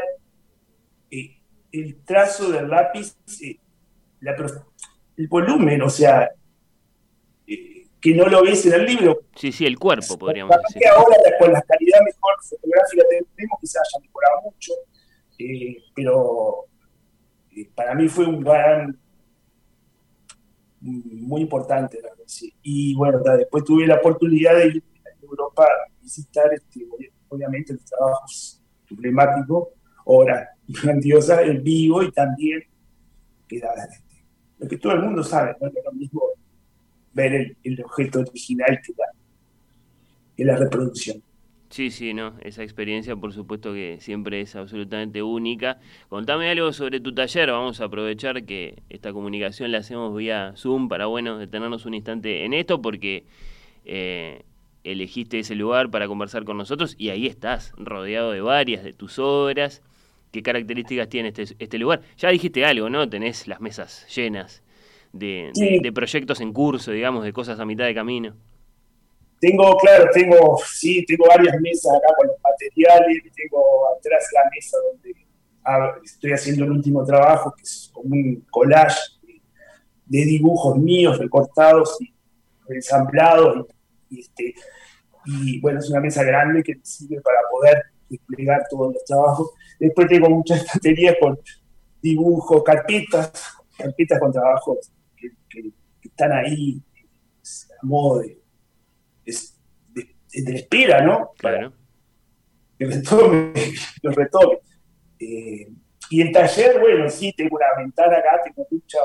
eh, 1.12 1.38
el 1.72 2.04
trazo 2.04 2.52
del 2.52 2.70
lápiz, 2.70 3.16
eh, 3.44 3.60
el 5.18 5.28
volumen, 5.28 5.82
o 5.84 5.90
sea, 5.90 6.30
que 8.02 8.14
no 8.14 8.26
lo 8.26 8.44
ves 8.44 8.66
en 8.66 8.74
el 8.74 8.86
libro. 8.86 9.20
Sí, 9.36 9.52
sí, 9.52 9.66
el 9.66 9.78
cuerpo, 9.78 10.18
podríamos 10.18 10.56
decir. 10.64 10.82
Que 10.82 10.88
ahora 10.88 11.16
con 11.40 11.52
la 11.52 11.62
calidad 11.62 12.00
mejor 12.04 12.34
fotográfica 12.42 13.04
tenemos, 13.10 13.60
quizás 13.60 13.82
haya 13.82 14.06
mejorado 14.06 14.42
mucho, 14.44 14.74
eh, 15.38 15.78
pero 15.94 16.66
eh, 17.56 17.70
para 17.76 17.94
mí 17.96 18.08
fue 18.08 18.26
un 18.26 18.42
gran, 18.42 18.98
muy 20.82 21.42
importante, 21.42 22.00
Y 22.64 22.96
bueno, 22.96 23.20
después 23.20 23.64
tuve 23.66 23.86
la 23.86 23.96
oportunidad 23.96 24.56
de 24.56 24.68
ir 24.68 24.84
a 25.06 25.26
Europa 25.26 25.64
a 25.64 26.02
visitar, 26.02 26.54
este, 26.54 26.88
obviamente, 27.28 27.74
los 27.74 27.84
trabajos 27.84 28.62
emblemáticos, 28.90 29.70
obras 30.06 30.48
grandiosas 30.68 31.42
en 31.42 31.62
vivo 31.64 32.02
y 32.02 32.12
también, 32.12 32.64
que 33.48 33.62
lo 34.58 34.68
que 34.68 34.78
todo 34.78 34.94
el 34.94 35.02
mundo 35.02 35.24
sabe, 35.24 35.56
¿no? 35.60 35.68
lo 35.68 35.92
mismo 35.94 36.22
ver 37.20 37.56
el, 37.64 37.84
objeto 37.84 38.20
original 38.22 38.80
que 38.84 38.94
la, 40.44 40.54
la 40.54 40.60
reproducción. 40.60 41.22
Sí, 41.70 41.92
sí, 41.92 42.16
no, 42.16 42.34
esa 42.42 42.64
experiencia 42.64 43.16
por 43.16 43.32
supuesto 43.32 43.74
que 43.74 43.98
siempre 44.00 44.42
es 44.42 44.56
absolutamente 44.56 45.22
única. 45.22 45.80
Contame 46.10 46.50
algo 46.50 46.74
sobre 46.74 47.00
tu 47.00 47.14
taller, 47.14 47.52
vamos 47.52 47.80
a 47.80 47.86
aprovechar 47.86 48.44
que 48.44 48.82
esta 48.90 49.14
comunicación 49.14 49.72
la 49.72 49.80
hacemos 49.80 50.16
vía 50.18 50.54
Zoom 50.58 50.90
para, 50.90 51.06
bueno, 51.06 51.38
detenernos 51.38 51.86
un 51.86 51.94
instante 51.94 52.44
en 52.44 52.54
esto 52.54 52.82
porque 52.82 53.26
eh, 53.86 54.42
elegiste 54.84 55.40
ese 55.40 55.54
lugar 55.54 55.92
para 55.92 56.08
conversar 56.08 56.44
con 56.44 56.58
nosotros 56.58 56.96
y 56.98 57.10
ahí 57.10 57.28
estás, 57.28 57.74
rodeado 57.78 58.32
de 58.32 58.42
varias 58.42 58.84
de 58.84 58.94
tus 58.94 59.20
obras. 59.20 59.84
¿Qué 60.32 60.42
características 60.42 61.10
tiene 61.10 61.30
este, 61.30 61.44
este 61.60 61.78
lugar? 61.78 62.02
Ya 62.18 62.30
dijiste 62.30 62.66
algo, 62.66 62.90
¿no? 62.90 63.08
Tenés 63.10 63.48
las 63.48 63.62
mesas 63.62 64.08
llenas 64.16 64.64
de, 65.14 65.92
proyectos 65.94 66.42
en 66.42 66.54
curso, 66.54 66.92
digamos, 66.92 67.24
de 67.24 67.34
cosas 67.34 67.60
a 67.60 67.66
mitad 67.66 67.86
de 67.86 67.96
camino? 67.96 68.36
Tengo, 69.40 69.78
claro, 69.78 70.10
tengo, 70.14 70.60
sí, 70.66 71.06
tengo 71.06 71.26
varias 71.28 71.60
mesas 71.62 71.96
acá 71.96 72.14
con 72.18 72.28
los 72.28 72.36
materiales, 72.44 73.24
tengo 73.36 73.64
atrás 73.98 74.28
la 74.34 74.50
mesa 74.54 74.78
donde 74.92 75.16
estoy 76.04 76.34
haciendo 76.34 76.66
el 76.66 76.72
último 76.72 77.06
trabajo, 77.06 77.54
que 77.56 77.64
es 77.64 77.90
como 77.94 78.16
un 78.16 78.46
collage 78.50 79.00
de, 80.08 80.26
dibujos 80.26 80.78
míos 80.78 81.18
recortados 81.18 81.98
y 82.02 82.14
ensamblados. 82.68 83.68
Y, 84.10 84.20
este, 84.22 84.56
y 85.26 85.62
bueno, 85.62 85.80
es 85.80 85.90
una 85.90 86.02
mesa 86.02 86.24
grande 86.24 86.64
que 86.64 86.76
me 86.76 86.84
sirve 86.84 87.22
para 87.22 87.38
poder 87.50 87.84
desplegar 88.10 88.64
todos 88.70 88.94
los 88.94 89.04
trabajos. 89.06 89.52
Después 89.80 90.08
tengo 90.08 90.30
muchas 90.30 90.66
baterías 90.74 91.16
con 91.20 91.40
dibujos, 92.02 92.62
carpetas, 92.64 93.32
carpetas 93.78 94.20
con 94.20 94.34
trabajos 94.34 94.92
están 96.20 96.34
ahí 96.34 96.82
a 97.82 97.86
modo 97.86 98.20
de, 98.20 98.38
de, 99.26 100.56
espera, 100.56 101.02
¿no? 101.02 101.32
Claro. 101.38 101.72
que 102.78 102.86
retome, 102.86 103.54
lo 104.04 104.12
retome. 104.12 104.60
Eh, 105.20 105.72
y 106.10 106.22
el 106.22 106.32
taller, 106.32 106.80
bueno, 106.80 107.10
sí, 107.10 107.34
tengo 107.36 107.56
una 107.56 107.68
ventana 107.78 108.18
acá, 108.18 108.42
tengo 108.44 108.68
mucho 108.70 108.98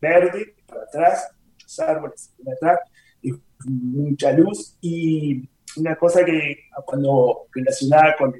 verde 0.00 0.56
para 0.66 0.82
atrás, 0.82 1.30
muchos 1.52 1.78
árboles 1.78 2.34
para 2.42 2.56
atrás, 2.56 2.90
y 3.22 3.32
mucha 3.66 4.32
luz. 4.32 4.76
Y 4.80 5.48
una 5.76 5.94
cosa 5.94 6.24
que 6.24 6.64
cuando 6.84 7.46
relacionada 7.52 8.16
con, 8.16 8.34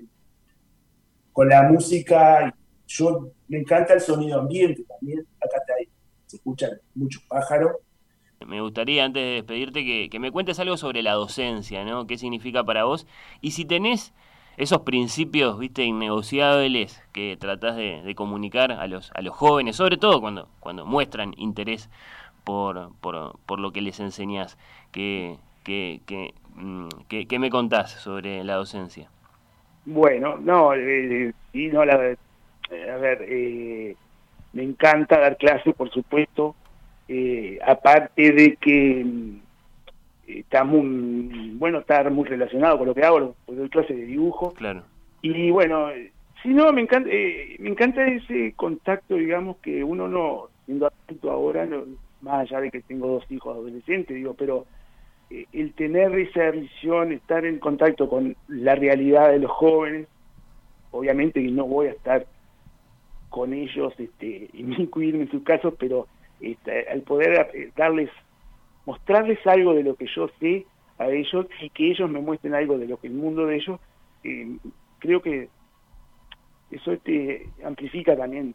con 1.32 1.48
la 1.48 1.62
música, 1.62 2.52
yo 2.86 3.32
me 3.46 3.58
encanta 3.58 3.94
el 3.94 4.00
sonido 4.00 4.40
ambiente 4.40 4.82
también. 4.84 5.24
Acá 5.40 5.62
se 6.26 6.36
escuchan 6.36 6.80
muchos 6.94 7.22
pájaros. 7.28 7.76
Me 8.46 8.60
gustaría, 8.60 9.04
antes 9.04 9.22
de 9.22 9.30
despedirte, 9.30 9.84
que, 9.84 10.08
que, 10.10 10.18
me 10.18 10.30
cuentes 10.30 10.58
algo 10.60 10.76
sobre 10.76 11.02
la 11.02 11.12
docencia, 11.12 11.84
¿no? 11.84 12.06
¿Qué 12.06 12.16
significa 12.16 12.64
para 12.64 12.84
vos? 12.84 13.06
Y 13.40 13.50
si 13.50 13.64
tenés 13.64 14.14
esos 14.58 14.80
principios, 14.80 15.56
viste, 15.56 15.84
innegociables 15.84 17.00
que 17.12 17.36
tratás 17.38 17.76
de, 17.76 18.12
comunicar 18.16 18.72
a 18.72 18.88
los, 18.88 19.12
a 19.14 19.22
los 19.22 19.34
jóvenes, 19.34 19.76
sobre 19.76 19.96
todo 19.96 20.20
cuando, 20.20 20.48
cuando 20.58 20.84
muestran 20.84 21.32
interés 21.36 21.88
por, 22.42 22.90
por, 23.00 23.38
por 23.46 23.60
lo 23.60 23.72
que 23.72 23.80
les 23.80 24.00
enseñás. 24.00 24.58
¿Qué, 24.90 25.36
qué, 25.62 26.00
qué, 26.06 26.34
mm, 26.56 26.88
qué, 27.08 27.38
me 27.38 27.50
contás 27.50 27.92
sobre 27.92 28.42
la 28.42 28.56
docencia? 28.56 29.08
Bueno, 29.84 30.36
no, 30.38 30.74
eh, 30.74 31.32
sí, 31.52 31.68
no, 31.68 31.84
la, 31.84 31.94
a 31.94 32.96
ver, 32.96 33.24
eh, 33.28 33.94
me 34.52 34.64
encanta 34.64 35.20
dar 35.20 35.36
clases, 35.36 35.72
por 35.76 35.88
supuesto, 35.90 36.56
eh, 37.08 37.58
aparte 37.66 38.32
de 38.32 38.56
que 38.56 39.04
está 40.26 40.64
muy, 40.64 41.52
bueno, 41.54 41.78
estar 41.78 42.10
muy 42.10 42.28
relacionado 42.28 42.78
con 42.78 42.88
lo 42.88 42.94
que 42.94 43.04
hago, 43.04 43.34
porque 43.46 43.60
doy 43.60 43.70
clases 43.70 43.96
de 43.96 44.04
dibujo. 44.04 44.52
Claro. 44.52 44.82
Y 45.22 45.50
bueno, 45.50 45.88
si 46.42 46.48
no, 46.50 46.72
me 46.72 46.82
encanta, 46.82 47.08
eh, 47.10 47.56
me 47.58 47.70
encanta 47.70 48.06
ese 48.06 48.52
contacto, 48.54 49.16
digamos, 49.16 49.56
que 49.58 49.82
uno 49.82 50.06
no, 50.06 50.48
siendo 50.66 50.86
adulto 50.86 51.30
ahora, 51.30 51.66
más 52.20 52.40
allá 52.40 52.60
de 52.60 52.70
que 52.70 52.82
tengo 52.82 53.08
dos 53.08 53.30
hijos 53.30 53.56
adolescentes, 53.56 54.14
digo, 54.14 54.34
pero 54.34 54.66
eh, 55.30 55.46
el 55.52 55.72
tener 55.72 56.16
esa 56.18 56.50
visión, 56.50 57.12
estar 57.12 57.44
en 57.44 57.58
contacto 57.58 58.08
con 58.08 58.36
la 58.48 58.74
realidad 58.74 59.30
de 59.30 59.40
los 59.40 59.50
jóvenes, 59.50 60.08
obviamente 60.90 61.42
que 61.42 61.50
no 61.50 61.66
voy 61.66 61.88
a 61.88 61.92
estar 61.92 62.26
con 63.30 63.52
ellos, 63.52 63.92
este, 63.98 64.50
incluirme 64.52 65.22
en 65.22 65.30
sus 65.30 65.42
casos, 65.42 65.74
pero 65.78 66.06
este, 66.40 66.88
al 66.88 67.02
poder 67.02 67.50
eh, 67.54 67.72
darles 67.76 68.10
mostrarles 68.86 69.38
algo 69.46 69.74
de 69.74 69.82
lo 69.82 69.96
que 69.96 70.06
yo 70.14 70.30
sé 70.40 70.64
a 70.98 71.08
ellos 71.08 71.46
y 71.60 71.68
que 71.70 71.90
ellos 71.90 72.08
me 72.10 72.20
muestren 72.20 72.54
algo 72.54 72.78
de 72.78 72.86
lo 72.86 72.96
que 72.98 73.08
el 73.08 73.12
mundo 73.12 73.46
de 73.46 73.56
ellos, 73.56 73.80
eh, 74.24 74.56
creo 74.98 75.20
que 75.20 75.48
eso 76.70 76.96
te 76.98 77.48
amplifica 77.64 78.16
también 78.16 78.54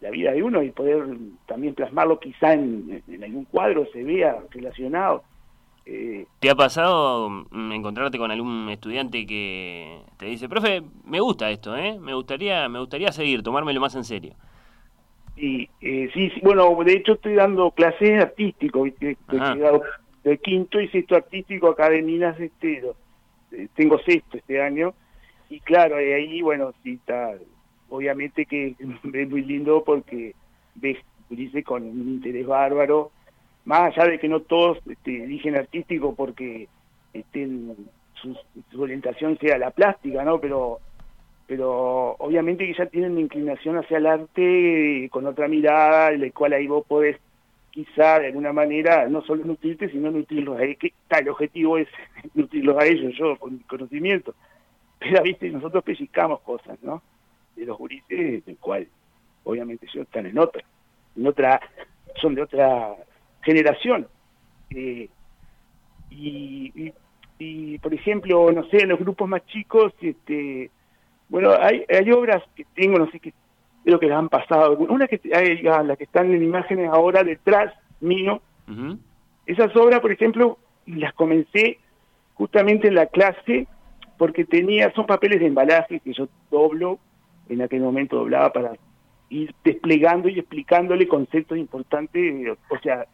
la 0.00 0.10
vida 0.10 0.32
de 0.32 0.42
uno 0.42 0.62
y 0.62 0.70
poder 0.70 1.04
también 1.46 1.74
plasmarlo 1.74 2.20
quizá 2.20 2.52
en, 2.52 3.02
algún 3.22 3.44
cuadro, 3.46 3.86
se 3.92 4.02
vea 4.04 4.38
relacionado. 4.50 5.24
Eh, 5.86 6.26
¿Te 6.40 6.50
ha 6.50 6.54
pasado 6.54 7.28
mm, 7.28 7.72
encontrarte 7.72 8.16
con 8.16 8.30
algún 8.30 8.68
estudiante 8.70 9.26
que 9.26 10.00
te 10.16 10.26
dice, 10.26 10.48
profe, 10.48 10.82
me 11.04 11.20
gusta 11.20 11.50
esto, 11.50 11.76
¿eh? 11.76 11.98
me 11.98 12.14
gustaría, 12.14 12.68
me 12.68 12.78
gustaría 12.78 13.12
seguir, 13.12 13.42
tomármelo 13.42 13.80
más 13.80 13.94
en 13.94 14.04
serio? 14.04 14.34
Y 15.36 15.68
eh, 15.80 16.10
sí, 16.14 16.30
sí, 16.30 16.40
bueno, 16.42 16.76
de 16.84 16.92
hecho 16.92 17.14
estoy 17.14 17.34
dando 17.34 17.70
clases 17.72 18.22
artísticos, 18.22 18.88
estoy 18.88 19.16
llegado 19.28 19.82
de 20.22 20.38
quinto 20.38 20.80
y 20.80 20.88
sexto 20.88 21.16
artístico 21.16 21.68
acá 21.68 21.90
de 21.90 22.02
Minas 22.02 22.38
Estero. 22.38 22.94
Eh, 23.52 23.68
tengo 23.74 23.98
sexto 23.98 24.38
este 24.38 24.60
año 24.60 24.94
y 25.50 25.60
claro, 25.60 25.96
ahí, 25.96 26.40
bueno, 26.40 26.72
sí 26.82 26.94
está, 26.94 27.32
obviamente 27.88 28.46
que 28.46 28.74
es 29.14 29.28
muy 29.30 29.42
lindo 29.42 29.84
porque 29.84 30.34
ves, 30.74 30.98
dice 31.28 31.62
con 31.62 31.82
un 31.82 32.08
interés 32.08 32.46
bárbaro, 32.46 33.10
más 33.64 33.96
allá 33.96 34.10
de 34.10 34.18
que 34.18 34.28
no 34.28 34.40
todos 34.40 34.78
este, 34.88 35.24
eligen 35.24 35.56
artístico 35.56 36.14
porque 36.14 36.68
estén, 37.12 37.76
su, 38.14 38.36
su 38.70 38.82
orientación 38.82 39.38
sea 39.38 39.58
la 39.58 39.70
plástica, 39.70 40.24
¿no? 40.24 40.40
Pero 40.40 40.80
pero 41.46 42.16
obviamente 42.18 42.66
que 42.66 42.74
ya 42.74 42.86
tienen 42.86 43.12
una 43.12 43.20
inclinación 43.20 43.76
hacia 43.76 43.98
el 43.98 44.06
arte 44.06 45.08
con 45.10 45.26
otra 45.26 45.48
mirada, 45.48 46.12
en 46.12 46.22
la 46.22 46.30
cual 46.30 46.54
ahí 46.54 46.66
vos 46.66 46.86
podés 46.86 47.18
quizá 47.70 48.20
de 48.20 48.28
alguna 48.28 48.52
manera 48.52 49.08
no 49.08 49.20
solo 49.22 49.44
nutrirte, 49.44 49.90
sino 49.90 50.10
nutrirlos 50.10 50.58
a 50.58 50.62
ellos, 50.62 50.78
que 50.78 50.92
el 51.10 51.28
objetivo 51.28 51.76
es 51.76 51.88
nutrirlos 52.34 52.78
a 52.80 52.86
ellos, 52.86 53.12
yo 53.18 53.36
con 53.36 53.54
mi 53.54 53.60
conocimiento. 53.60 54.34
Pero 54.98 55.22
viste, 55.22 55.50
nosotros 55.50 55.84
pellizcamos 55.84 56.40
cosas, 56.40 56.78
¿no? 56.82 57.02
De 57.56 57.66
los 57.66 57.76
gurises, 57.76 58.44
del 58.44 58.56
cual 58.58 58.86
obviamente 59.42 59.86
ellos 59.86 60.06
están 60.06 60.26
en 60.26 60.38
otra, 60.38 60.64
en 61.16 61.26
otra, 61.26 61.60
son 62.20 62.34
de 62.34 62.42
otra 62.42 62.94
generación. 63.42 64.06
Eh, 64.70 65.08
y, 66.10 66.92
y, 67.38 67.78
por 67.78 67.92
ejemplo, 67.92 68.50
no 68.52 68.64
sé, 68.68 68.84
en 68.84 68.88
los 68.90 68.98
grupos 68.98 69.28
más 69.28 69.44
chicos, 69.46 69.92
este 70.00 70.70
bueno, 71.28 71.52
hay, 71.58 71.84
hay 71.88 72.10
obras 72.12 72.42
que 72.54 72.64
tengo, 72.74 72.98
no 72.98 73.10
sé 73.10 73.20
qué, 73.20 73.32
creo 73.84 73.98
que 73.98 74.06
las 74.06 74.18
han 74.18 74.28
pasado. 74.28 74.76
Una 74.78 75.06
que 75.06 75.20
hay, 75.34 75.62
las 75.62 75.98
que 75.98 76.04
están 76.04 76.32
en 76.32 76.42
imágenes 76.42 76.90
ahora 76.90 77.22
detrás 77.22 77.72
mío. 78.00 78.40
Esas 79.46 79.74
obras, 79.76 80.00
por 80.00 80.12
ejemplo, 80.12 80.58
las 80.86 81.12
comencé 81.14 81.78
justamente 82.34 82.88
en 82.88 82.94
la 82.94 83.06
clase 83.06 83.66
porque 84.16 84.44
tenía, 84.44 84.92
son 84.92 85.06
papeles 85.06 85.40
de 85.40 85.46
embalaje 85.46 86.00
que 86.00 86.12
yo 86.12 86.28
doblo, 86.50 86.98
en 87.48 87.62
aquel 87.62 87.80
momento 87.80 88.16
doblaba 88.16 88.52
para 88.52 88.72
ir 89.28 89.54
desplegando 89.64 90.28
y 90.28 90.38
explicándole 90.38 91.08
conceptos 91.08 91.58
importantes, 91.58 92.56
o 92.70 92.78
sea, 92.78 93.06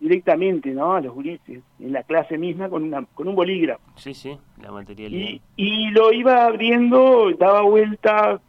directamente, 0.00 0.70
¿no? 0.70 0.94
A 0.94 1.00
los 1.00 1.14
gurises, 1.14 1.62
en 1.80 1.92
la 1.92 2.02
clase 2.02 2.38
misma 2.38 2.68
con 2.68 2.82
una 2.84 3.04
con 3.14 3.28
un 3.28 3.34
bolígrafo. 3.34 3.82
Sí, 3.96 4.14
sí, 4.14 4.36
la 4.60 4.70
materialidad. 4.70 5.28
Y, 5.28 5.42
y 5.56 5.90
lo 5.90 6.12
iba 6.12 6.44
abriendo, 6.44 7.30
daba 7.38 7.62
vuelta, 7.62 8.40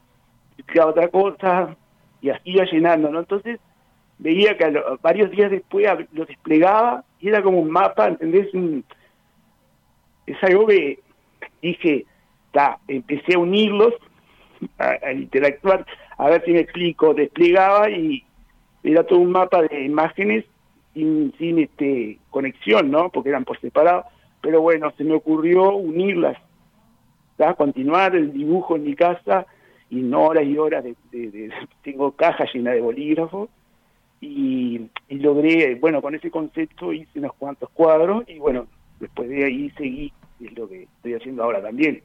explicaba 0.57 0.91
otra 0.91 1.07
cosa 1.07 1.75
y 2.21 2.29
así 2.29 2.41
iba 2.51 2.65
llenando, 2.65 3.09
¿no? 3.09 3.19
Entonces 3.19 3.59
veía 4.17 4.57
que 4.57 4.81
varios 5.01 5.31
días 5.31 5.51
después 5.51 5.85
lo 6.11 6.25
desplegaba 6.25 7.03
y 7.19 7.29
era 7.29 7.41
como 7.41 7.59
un 7.59 7.69
mapa, 7.69 8.07
¿entendés? 8.07 8.47
es 10.25 10.43
algo 10.43 10.67
que 10.67 10.99
dije, 11.61 12.05
ta, 12.51 12.79
empecé 12.87 13.35
a 13.35 13.39
unirlos, 13.39 13.93
a, 14.77 14.97
a 15.01 15.13
interactuar, 15.13 15.85
a 16.17 16.29
ver 16.29 16.43
si 16.45 16.51
me 16.51 16.59
explico, 16.59 17.13
desplegaba 17.13 17.89
y 17.89 18.23
era 18.83 19.03
todo 19.05 19.19
un 19.19 19.31
mapa 19.31 19.61
de 19.63 19.85
imágenes 19.85 20.45
sin, 21.37 21.59
este, 21.59 22.19
conexión, 22.29 22.89
¿no? 22.89 23.09
Porque 23.09 23.29
eran 23.29 23.45
por 23.45 23.59
separado. 23.59 24.05
Pero 24.41 24.61
bueno, 24.61 24.91
se 24.97 25.03
me 25.03 25.13
ocurrió 25.13 25.75
unirlas, 25.75 26.37
continuar 27.57 28.15
el 28.15 28.33
dibujo 28.33 28.75
en 28.75 28.83
mi 28.83 28.95
casa 28.95 29.45
y 29.89 29.97
no 29.97 30.23
horas 30.23 30.45
y 30.45 30.57
horas 30.57 30.83
de, 30.83 31.51
tengo 31.83 32.11
cajas 32.11 32.49
llenas 32.53 32.73
de 32.73 32.81
bolígrafos 32.81 33.49
y, 34.21 34.89
logré, 35.09 35.75
bueno, 35.75 36.01
con 36.01 36.15
ese 36.15 36.31
concepto 36.31 36.93
hice 36.93 37.19
unos 37.19 37.33
cuantos 37.33 37.69
cuadros 37.69 38.23
y 38.27 38.39
bueno, 38.39 38.67
después 38.99 39.29
de 39.29 39.45
ahí 39.45 39.69
seguí, 39.77 40.11
es 40.39 40.57
lo 40.57 40.67
que 40.67 40.83
estoy 40.83 41.13
haciendo 41.13 41.43
ahora 41.43 41.61
también 41.61 42.01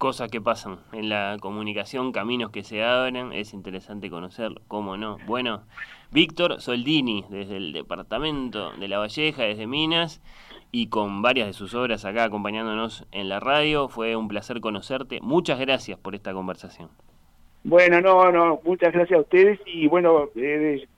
cosas 0.00 0.30
que 0.30 0.40
pasan 0.40 0.78
en 0.94 1.10
la 1.10 1.36
comunicación, 1.42 2.10
caminos 2.10 2.50
que 2.50 2.64
se 2.64 2.82
abren, 2.82 3.34
es 3.34 3.52
interesante 3.52 4.08
conocerlo, 4.08 4.62
cómo 4.66 4.96
no. 4.96 5.18
Bueno, 5.26 5.64
Víctor 6.10 6.62
Soldini, 6.62 7.26
desde 7.28 7.58
el 7.58 7.74
departamento 7.74 8.72
de 8.72 8.88
La 8.88 8.98
Valleja, 8.98 9.42
desde 9.42 9.66
Minas, 9.66 10.22
y 10.72 10.86
con 10.86 11.20
varias 11.20 11.48
de 11.48 11.52
sus 11.52 11.74
obras 11.74 12.06
acá 12.06 12.24
acompañándonos 12.24 13.06
en 13.12 13.28
la 13.28 13.40
radio, 13.40 13.88
fue 13.88 14.16
un 14.16 14.26
placer 14.26 14.62
conocerte. 14.62 15.20
Muchas 15.20 15.60
gracias 15.60 15.98
por 15.98 16.14
esta 16.14 16.32
conversación. 16.32 16.88
Bueno, 17.62 18.00
no, 18.00 18.32
no, 18.32 18.58
muchas 18.64 18.94
gracias 18.94 19.18
a 19.18 19.20
ustedes 19.22 19.60
y 19.66 19.86
bueno, 19.86 20.30
eh, 20.34 20.88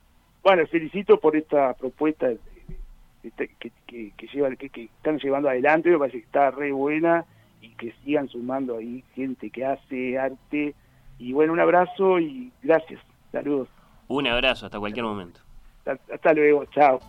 bueno, 0.41 0.65
felicito 0.67 1.19
por 1.19 1.35
esta 1.35 1.73
propuesta 1.73 2.29
que, 3.21 3.49
que, 3.59 3.71
que, 3.85 4.69
que 4.69 4.83
están 4.85 5.19
llevando 5.19 5.49
adelante, 5.49 5.89
me 5.89 5.99
parece 5.99 6.19
que 6.19 6.25
está 6.25 6.51
re 6.51 6.71
buena 6.71 7.25
y 7.63 7.69
que 7.75 7.93
sigan 8.03 8.27
sumando 8.27 8.77
ahí 8.77 9.03
gente 9.15 9.49
que 9.49 9.65
hace 9.65 10.19
arte. 10.19 10.75
Y 11.17 11.31
bueno, 11.31 11.53
un 11.53 11.59
abrazo 11.61 12.19
y 12.19 12.51
gracias. 12.61 13.01
Saludos. 13.31 13.69
Un 14.09 14.27
abrazo, 14.27 14.65
hasta 14.65 14.79
cualquier 14.79 15.05
momento. 15.05 15.39
Hasta, 15.85 16.33
luego, 16.33 16.65
chao. 16.65 16.99